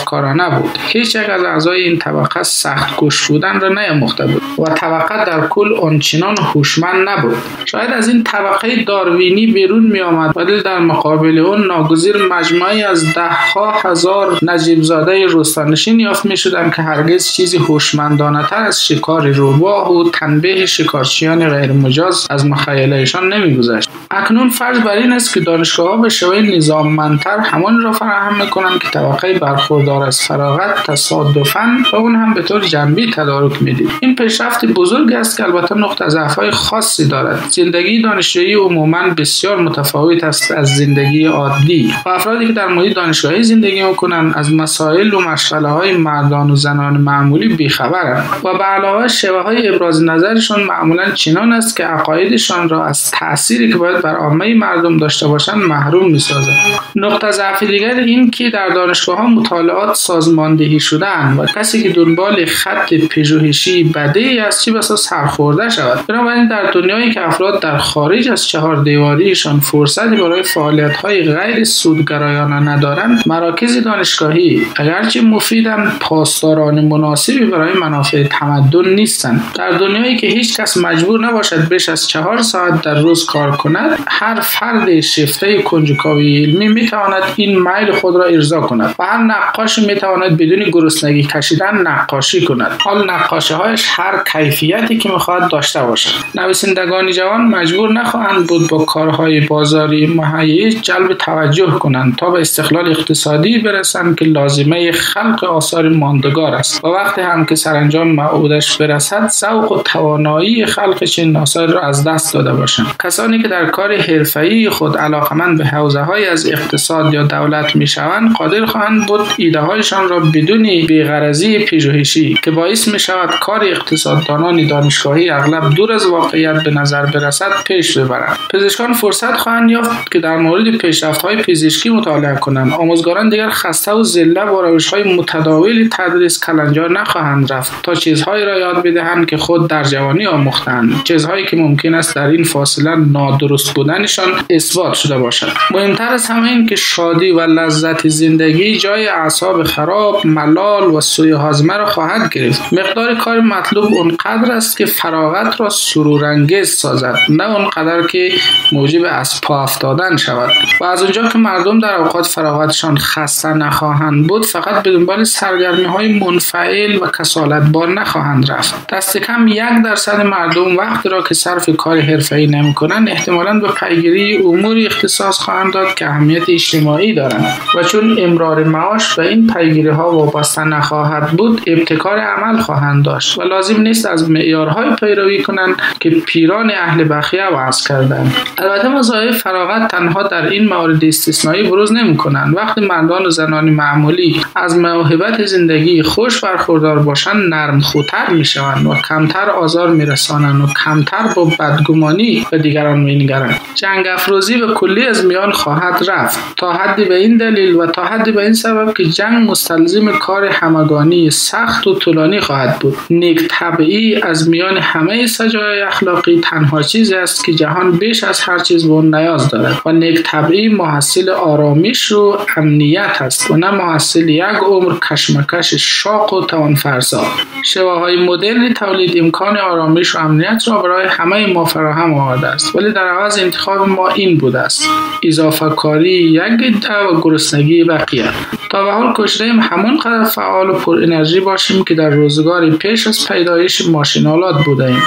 کارانه 0.06 0.58
بود. 0.58 0.78
هیچ 0.88 1.14
یک 1.14 1.28
از 1.28 1.44
اعضای 1.44 1.82
این 1.82 1.98
طبقه 1.98 2.42
سخت 2.42 2.96
گوش 2.96 3.28
بودن 3.28 3.60
را 3.60 3.68
نیاموخته 3.68 4.26
بود 4.26 4.42
و 4.58 4.64
طبقه 4.64 5.24
در 5.24 5.46
کل 5.46 5.74
آنچنان 5.82 6.36
هوشمند 6.54 7.08
نبود. 7.08 7.36
شاید 7.64 7.90
از 7.90 8.08
این 8.08 8.24
طبقه 8.24 8.84
داروینی 8.84 9.46
بیرون 9.46 9.82
می 9.86 10.00
آمد 10.00 10.36
ولی 10.36 10.62
در 10.62 10.78
مقابل 10.78 11.38
اون 11.38 11.66
ناگزیر 11.66 12.16
مجموعی 12.30 12.82
از 12.82 13.14
ده 13.14 13.30
ها 13.54 13.70
هزار 13.70 14.38
نجیب 14.42 14.82
زاده 14.82 15.26
روستانشین 15.26 16.00
یافت 16.00 16.26
می 16.26 16.36
شدن 16.36 16.70
که 16.70 16.82
هرگز 16.82 17.32
چیزی 17.32 17.58
هوشمندانه 17.58 18.52
از 18.52 18.84
شکار 18.86 19.28
روباه 19.28 19.92
و 19.92 20.10
تنبیه 20.40 20.66
شکارچیان 20.66 21.48
غیر 21.48 21.72
مجاز 21.72 22.26
از 22.30 22.46
مخیلهشان 22.46 23.32
نمی 23.32 23.56
گذشت 23.56 23.90
اکنون 24.10 24.48
فرض 24.48 24.78
بر 24.78 24.96
این 24.96 25.12
است 25.12 25.34
که 25.34 25.40
دانشگاه 25.40 25.90
ها 25.90 25.96
به 25.96 26.08
شوی 26.08 26.56
نظاممندتر 26.56 27.38
همان 27.38 27.80
را 27.80 27.92
فراهم 27.92 28.38
می‌کنند 28.38 28.78
که 28.78 28.88
طبقه 28.88 29.38
برخوردار 29.38 30.02
از 30.02 30.22
فراغت 30.22 30.86
تصادفا 30.86 31.66
و 31.92 31.96
اون 31.96 32.16
هم 32.16 32.34
به 32.34 32.42
طور 32.42 32.60
جنبی 32.60 33.10
تدارک 33.10 33.62
می‌دید 33.62 33.90
این 34.00 34.14
پیشرفت 34.14 34.64
بزرگ 34.66 35.12
است 35.12 35.36
که 35.36 35.44
البته 35.44 35.74
نقطه 35.74 36.08
ضعف 36.08 36.34
های 36.34 36.50
خاصی 36.50 37.08
دارد. 37.08 37.44
زندگی 37.50 38.02
دانشجویی 38.02 38.54
عموما 38.54 39.02
بسیار 39.16 39.60
متفاوت 39.60 40.24
است 40.24 40.50
از 40.50 40.76
زندگی 40.76 41.26
عادی. 41.26 41.94
و 42.06 42.08
افرادی 42.08 42.46
که 42.46 42.52
در 42.52 42.68
محیط 42.68 42.96
دانشگاهی 42.96 43.42
زندگی 43.42 43.82
می‌کنند 43.82 44.32
از 44.36 44.54
مسائل 44.54 45.14
و 45.14 45.20
مشغله 45.20 45.68
های 45.68 45.96
مردان 45.96 46.50
و 46.50 46.56
زنان 46.56 46.96
معمولی 46.96 47.48
بیخبرند. 47.48 48.24
و 48.44 48.58
به 48.58 48.64
علاوه 48.64 49.08
شیوه 49.08 49.42
های 49.42 49.68
ابراز 49.68 50.02
نظرشان 50.30 50.62
معمولا 50.62 51.10
چنان 51.10 51.52
است 51.52 51.76
که 51.76 51.84
عقایدشان 51.84 52.68
را 52.68 52.86
از 52.86 53.10
تأثیری 53.10 53.72
که 53.72 53.76
باید 53.76 54.02
بر 54.02 54.16
عامه 54.16 54.54
مردم 54.54 54.96
داشته 54.96 55.28
باشند 55.28 55.62
محروم 55.62 56.10
می‌سازد. 56.10 56.52
نقطه 56.96 57.30
ضعف 57.30 57.62
دیگر 57.62 57.94
این 57.94 58.30
که 58.30 58.50
در 58.50 58.68
دانشگاه 58.68 59.18
ها 59.18 59.26
مطالعات 59.26 59.94
سازماندهی 59.94 60.80
شدن 60.80 61.36
و 61.38 61.46
کسی 61.46 61.82
که 61.82 61.88
دنبال 61.88 62.44
خط 62.44 62.94
پژوهشی 62.94 63.84
بده 63.84 64.20
ای 64.20 64.38
است 64.38 64.64
چی 64.64 64.70
بسا 64.70 64.96
سرخورده 64.96 65.68
شود. 65.68 66.06
بنابراین 66.06 66.48
در 66.48 66.70
دنیایی 66.70 67.10
که 67.10 67.26
افراد 67.26 67.62
در 67.62 67.78
خارج 67.78 68.28
از 68.28 68.46
چهار 68.46 68.82
دیواریشان 68.82 69.60
فرصتی 69.60 70.16
برای 70.16 70.42
فعالیت 70.42 70.96
های 70.96 71.22
غیر 71.22 71.64
سودگرایانه 71.64 72.56
ندارند 72.56 73.22
مراکز 73.26 73.84
دانشگاهی 73.84 74.66
اگرچه 74.76 75.20
مفیدن 75.20 75.92
پاسداران 76.00 76.80
مناسبی 76.80 77.44
برای 77.44 77.72
منافع 77.72 78.22
تمدن 78.22 78.88
نیستند. 78.88 79.42
در 79.54 79.70
دنیایی 79.70 80.16
که 80.20 80.26
هیچ 80.26 80.60
کس 80.60 80.76
مجبور 80.76 81.26
نباشد 81.26 81.68
بیش 81.68 81.88
از 81.88 82.08
چهار 82.08 82.42
ساعت 82.42 82.82
در 82.82 82.94
روز 82.94 83.26
کار 83.26 83.50
کند 83.50 83.98
هر 84.08 84.40
فرد 84.40 85.00
شفته 85.00 85.62
کنجکاوی 85.62 86.44
علمی 86.44 86.68
می‌تواند 86.68 87.22
این 87.36 87.58
میل 87.58 87.92
خود 87.92 88.16
را 88.16 88.24
ارضا 88.24 88.60
کند 88.60 88.94
و 88.98 89.04
هر 89.04 89.18
نقاش 89.18 89.78
می‌تواند 89.78 90.36
بدون 90.36 90.70
گرسنگی 90.72 91.22
کشیدن 91.22 91.86
نقاشی 91.86 92.44
کند. 92.44 92.78
حال 92.80 93.10
نقاشه 93.10 93.54
هایش 93.54 93.86
هر 93.90 94.22
کیفیتی 94.32 94.98
که 94.98 95.08
می‌خواهد 95.08 95.50
داشته 95.50 95.82
باشد. 95.82 96.10
نویسندگان 96.34 97.12
جوان 97.12 97.40
مجبور 97.40 97.92
نخواهند 97.92 98.46
بود 98.46 98.68
با 98.68 98.84
کارهای 98.84 99.40
بازاری 99.40 100.06
مهیج 100.06 100.80
جلب 100.82 101.14
توجه 101.14 101.70
کنند 101.70 102.16
تا 102.16 102.30
به 102.30 102.40
استقلال 102.40 102.90
اقتصادی 102.90 103.58
برسند 103.58 104.18
که 104.18 104.24
لازمه 104.24 104.92
خلق 104.92 105.44
آثار 105.44 105.88
ماندگار 105.88 106.54
است. 106.54 106.84
و 106.84 106.88
وقتی 106.88 107.20
هم 107.20 107.44
که 107.44 107.54
سرانجام 107.54 108.08
معودش 108.08 108.76
برسد 108.76 109.28
ذوق 109.28 109.72
و 109.72 109.82
توانایی 110.10 110.66
خلق 110.66 111.04
چنین 111.04 111.36
آثاری 111.36 111.72
را 111.72 111.80
از 111.80 112.04
دست 112.04 112.34
داده 112.34 112.52
باشند. 112.52 112.86
کسانی 113.04 113.42
که 113.42 113.48
در 113.48 113.66
کار 113.66 113.96
حرفه‌ای 113.96 114.70
خود 114.70 114.96
علاقمند 114.96 115.58
به 115.58 115.64
حوزه 115.64 116.00
های 116.00 116.26
از 116.26 116.46
اقتصاد 116.46 117.14
یا 117.14 117.22
دولت 117.22 117.76
می‌شوند 117.76 118.32
قادر 118.32 118.66
خواهند 118.66 119.06
بود 119.06 119.20
ایده 119.36 119.60
هایشان 119.60 120.08
را 120.08 120.20
بدون 120.20 120.62
بیغرضی 120.62 121.58
پژوهشی 121.58 122.34
که 122.44 122.50
باعث 122.50 122.88
می 122.88 122.98
شود 122.98 123.30
کار 123.40 123.64
اقتصاددانان 123.64 124.66
دانشگاهی 124.66 125.30
اغلب 125.30 125.74
دور 125.74 125.92
از 125.92 126.06
واقعیت 126.06 126.62
به 126.64 126.70
نظر 126.70 127.06
برسد 127.06 127.50
پیش 127.66 127.98
ببرند. 127.98 128.36
پزشکان 128.52 128.92
فرصت 128.92 129.36
خواهند 129.36 129.70
یافت 129.70 130.12
که 130.12 130.18
در 130.18 130.36
مورد 130.36 130.76
پیشرفت 130.76 131.22
های 131.22 131.36
پزشکی 131.36 131.88
مطالعه 131.88 132.34
کنند. 132.34 132.72
آموزگاران 132.72 133.28
دیگر 133.28 133.48
خسته 133.48 133.92
و 133.92 134.02
ذله 134.02 134.44
با 134.44 134.60
روش 134.60 134.88
های 134.88 135.16
متداول 135.16 135.88
تدریس 135.92 136.44
کلنجار 136.44 136.90
نخواهند 136.90 137.52
رفت 137.52 137.82
تا 137.82 137.94
چیزهایی 137.94 138.44
را 138.44 138.58
یاد 138.58 138.82
بدهند 138.82 139.26
که 139.26 139.36
خود 139.36 139.70
در 139.70 139.84
جوانی 139.90 140.26
آموختند 140.26 141.02
چیزهایی 141.04 141.46
که 141.46 141.56
ممکن 141.56 141.94
است 141.94 142.16
در 142.16 142.26
این 142.26 142.44
فاصله 142.44 142.96
نادرست 142.96 143.74
بودنشان 143.74 144.28
اثبات 144.50 144.94
شده 144.94 145.18
باشد. 145.18 145.52
مهمتر 145.70 146.08
از 146.08 146.26
همه 146.26 146.48
این 146.48 146.66
که 146.66 146.76
شادی 146.76 147.30
و 147.30 147.40
لذت 147.40 148.08
زندگی 148.08 148.78
جای 148.78 149.08
اعصاب 149.08 149.62
خراب 149.62 150.26
ملال 150.26 150.82
و 150.82 151.00
سوی 151.00 151.30
هاضمه 151.30 151.76
را 151.76 151.86
خواهد 151.86 152.32
گرفت. 152.32 152.72
مقدار 152.72 153.14
کار 153.14 153.40
مطلوب 153.40 153.84
اونقدر 153.84 154.52
است 154.52 154.76
که 154.76 154.86
فراغت 154.86 155.60
را 155.60 155.68
سرورانگیز 155.68 156.68
سازد 156.68 157.16
نه 157.28 157.56
اونقدر 157.56 158.06
که 158.06 158.32
موجب 158.72 159.00
از 159.10 159.40
پا 159.40 159.62
افتادن 159.62 160.16
شود. 160.16 160.50
و 160.80 160.84
از 160.84 161.02
اونجا 161.02 161.28
که 161.28 161.38
مردم 161.38 161.78
در 161.78 161.94
اوقات 161.94 162.26
فراغتشان 162.26 162.98
خسته 162.98 163.48
نخواهند 163.48 164.26
بود 164.26 164.46
فقط 164.46 164.82
به 164.82 164.92
دنبال 164.92 165.24
سرگرمی 165.24 165.84
های 165.84 166.20
منفعل 166.20 166.96
و 166.96 167.06
کسالت 167.18 167.62
بار 167.62 167.88
نخواهند 167.88 168.50
رفت. 168.50 168.86
دست 168.86 169.18
کم 169.18 169.48
یک 169.48 169.79
درصد 169.82 170.20
مردم 170.20 170.76
وقت 170.76 171.06
را 171.06 171.22
که 171.22 171.34
صرف 171.34 171.70
کار 171.76 172.00
حرفه‌ای 172.00 172.46
نمی‌کنند 172.46 173.08
احتمالا 173.08 173.60
به 173.60 173.68
پیگیری 173.68 174.36
امور 174.36 174.76
اختصاص 174.86 175.38
خواهند 175.38 175.72
داد 175.72 175.94
که 175.94 176.06
اهمیت 176.06 176.48
اجتماعی 176.48 177.14
دارند. 177.14 177.58
و 177.74 177.82
چون 177.82 178.16
امرار 178.18 178.64
معاش 178.64 179.14
به 179.14 179.28
این 179.28 179.46
پیگیری 179.46 179.88
ها 179.88 180.10
وابسته 180.10 180.64
نخواهد 180.64 181.30
بود 181.30 181.62
ابتکار 181.66 182.18
عمل 182.18 182.58
خواهند 182.58 183.04
داشت 183.04 183.38
و 183.38 183.42
لازم 183.42 183.80
نیست 183.80 184.06
از 184.06 184.30
معیارهای 184.30 184.90
پیروی 185.00 185.42
کنند 185.42 185.74
که 186.00 186.10
پیران 186.10 186.70
اهل 186.70 187.08
بخیه 187.10 187.46
وضع 187.46 187.88
کردند. 187.88 188.34
البته 188.58 188.88
مزایای 188.88 189.32
فراغت 189.32 189.90
تنها 189.90 190.22
در 190.22 190.48
این 190.48 190.68
موارد 190.68 191.04
استثنایی 191.04 191.62
بروز 191.62 191.92
نمی 191.92 192.16
کنند 192.16 192.56
وقتی 192.56 192.80
مردان 192.80 193.26
و 193.26 193.30
زنان 193.30 193.70
معمولی 193.70 194.40
از 194.56 194.76
موهبت 194.78 195.46
زندگی 195.46 196.02
خوش 196.02 196.40
برخوردار 196.44 196.98
باشند 196.98 197.54
نرم 197.54 197.80
خودتر 197.80 198.30
می 198.30 198.44
شوند 198.44 198.86
و 198.86 198.94
کمتر 199.08 199.50
آزار 199.70 199.90
می 199.90 200.06
رسانند 200.06 200.62
و 200.62 200.66
کمتر 200.84 201.22
با 201.36 201.44
بدگمانی 201.44 202.46
به 202.50 202.58
دیگران 202.58 203.00
می 203.00 203.14
نگرند 203.14 203.60
جنگ 203.74 204.06
افروزی 204.06 204.56
به 204.56 204.74
کلی 204.74 205.06
از 205.06 205.26
میان 205.26 205.50
خواهد 205.50 206.10
رفت. 206.10 206.38
تا 206.56 206.72
حدی 206.72 207.04
به 207.04 207.14
این 207.14 207.36
دلیل 207.36 207.74
و 207.74 207.86
تا 207.86 208.04
حدی 208.04 208.32
به 208.32 208.42
این 208.42 208.52
سبب 208.52 208.92
که 208.96 209.04
جنگ 209.04 209.50
مستلزم 209.50 210.12
کار 210.12 210.44
همگانی 210.44 211.30
سخت 211.30 211.86
و 211.86 211.94
طولانی 211.94 212.40
خواهد 212.40 212.78
بود. 212.78 212.96
نیک 213.10 213.48
طبعی 213.50 214.22
از 214.22 214.48
میان 214.48 214.76
همه 214.76 215.26
سجای 215.26 215.82
اخلاقی 215.82 216.40
تنها 216.44 216.82
چیزی 216.82 217.14
است 217.14 217.44
که 217.44 217.52
جهان 217.52 217.92
بیش 217.92 218.24
از 218.24 218.40
هر 218.40 218.58
چیز 218.58 218.88
به 218.88 219.02
نیاز 219.02 219.50
دارد 219.50 219.80
و 219.86 219.92
نیک 219.92 220.22
طبعی 220.22 220.68
محصل 220.68 221.30
آرامش 221.30 222.12
و 222.12 222.38
امنیت 222.56 223.16
است 223.20 223.50
و 223.50 223.56
نه 223.56 223.70
محصل 223.70 224.28
یک 224.28 224.42
عمر 224.44 224.94
کشمکش 225.10 225.74
شاق 225.74 226.32
و 226.32 226.44
توان 226.44 226.74
فرسا 226.74 227.22
شوه 227.64 227.98
های 227.98 228.16
مدرن 228.16 228.74
تولید 228.74 229.18
امکان 229.18 229.56
آرامش 229.60 230.16
و 230.16 230.18
امنیت 230.18 230.62
را 230.66 230.82
برای 230.82 231.06
همه 231.08 231.52
ما 231.52 231.64
فراهم 231.64 232.14
آورده 232.14 232.46
است. 232.46 232.76
ولی 232.76 232.92
در 232.92 233.08
عوض 233.08 233.38
انتخاب 233.38 233.88
ما 233.88 234.08
این 234.08 234.38
بوده 234.38 234.58
است. 234.58 234.88
اضافه 235.24 235.68
کاری 235.68 236.10
یک 236.10 236.86
و 237.12 237.20
گرسنگی 237.20 237.84
بقیه. 237.84 238.30
تا 238.70 238.84
به 238.84 238.92
حال 238.92 239.14
همون 239.60 239.98
قدر 239.98 240.24
فعال 240.24 240.70
و 240.70 240.72
پر 240.72 241.02
انرژی 241.02 241.40
باشیم 241.40 241.84
که 241.84 241.94
در 241.94 242.10
روزگاری 242.10 242.70
پیش 242.70 243.06
از 243.06 243.28
پیدایش 243.28 243.88
ماشینالات 243.88 244.64
بوده 244.64 244.84
ایم. 244.84 245.02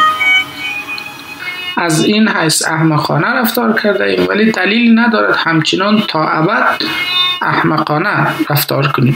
از 1.78 2.06
این 2.06 2.28
حیث 2.28 2.68
احمقانه 2.68 3.28
رفتار 3.28 3.80
کرده 3.80 4.04
ایم 4.04 4.28
ولی 4.30 4.52
دلیل 4.52 5.00
ندارد 5.00 5.36
همچنان 5.38 6.04
تا 6.08 6.28
ابد 6.28 6.82
احمقانه 7.42 8.28
رفتار 8.50 8.88
کنیم. 8.88 9.16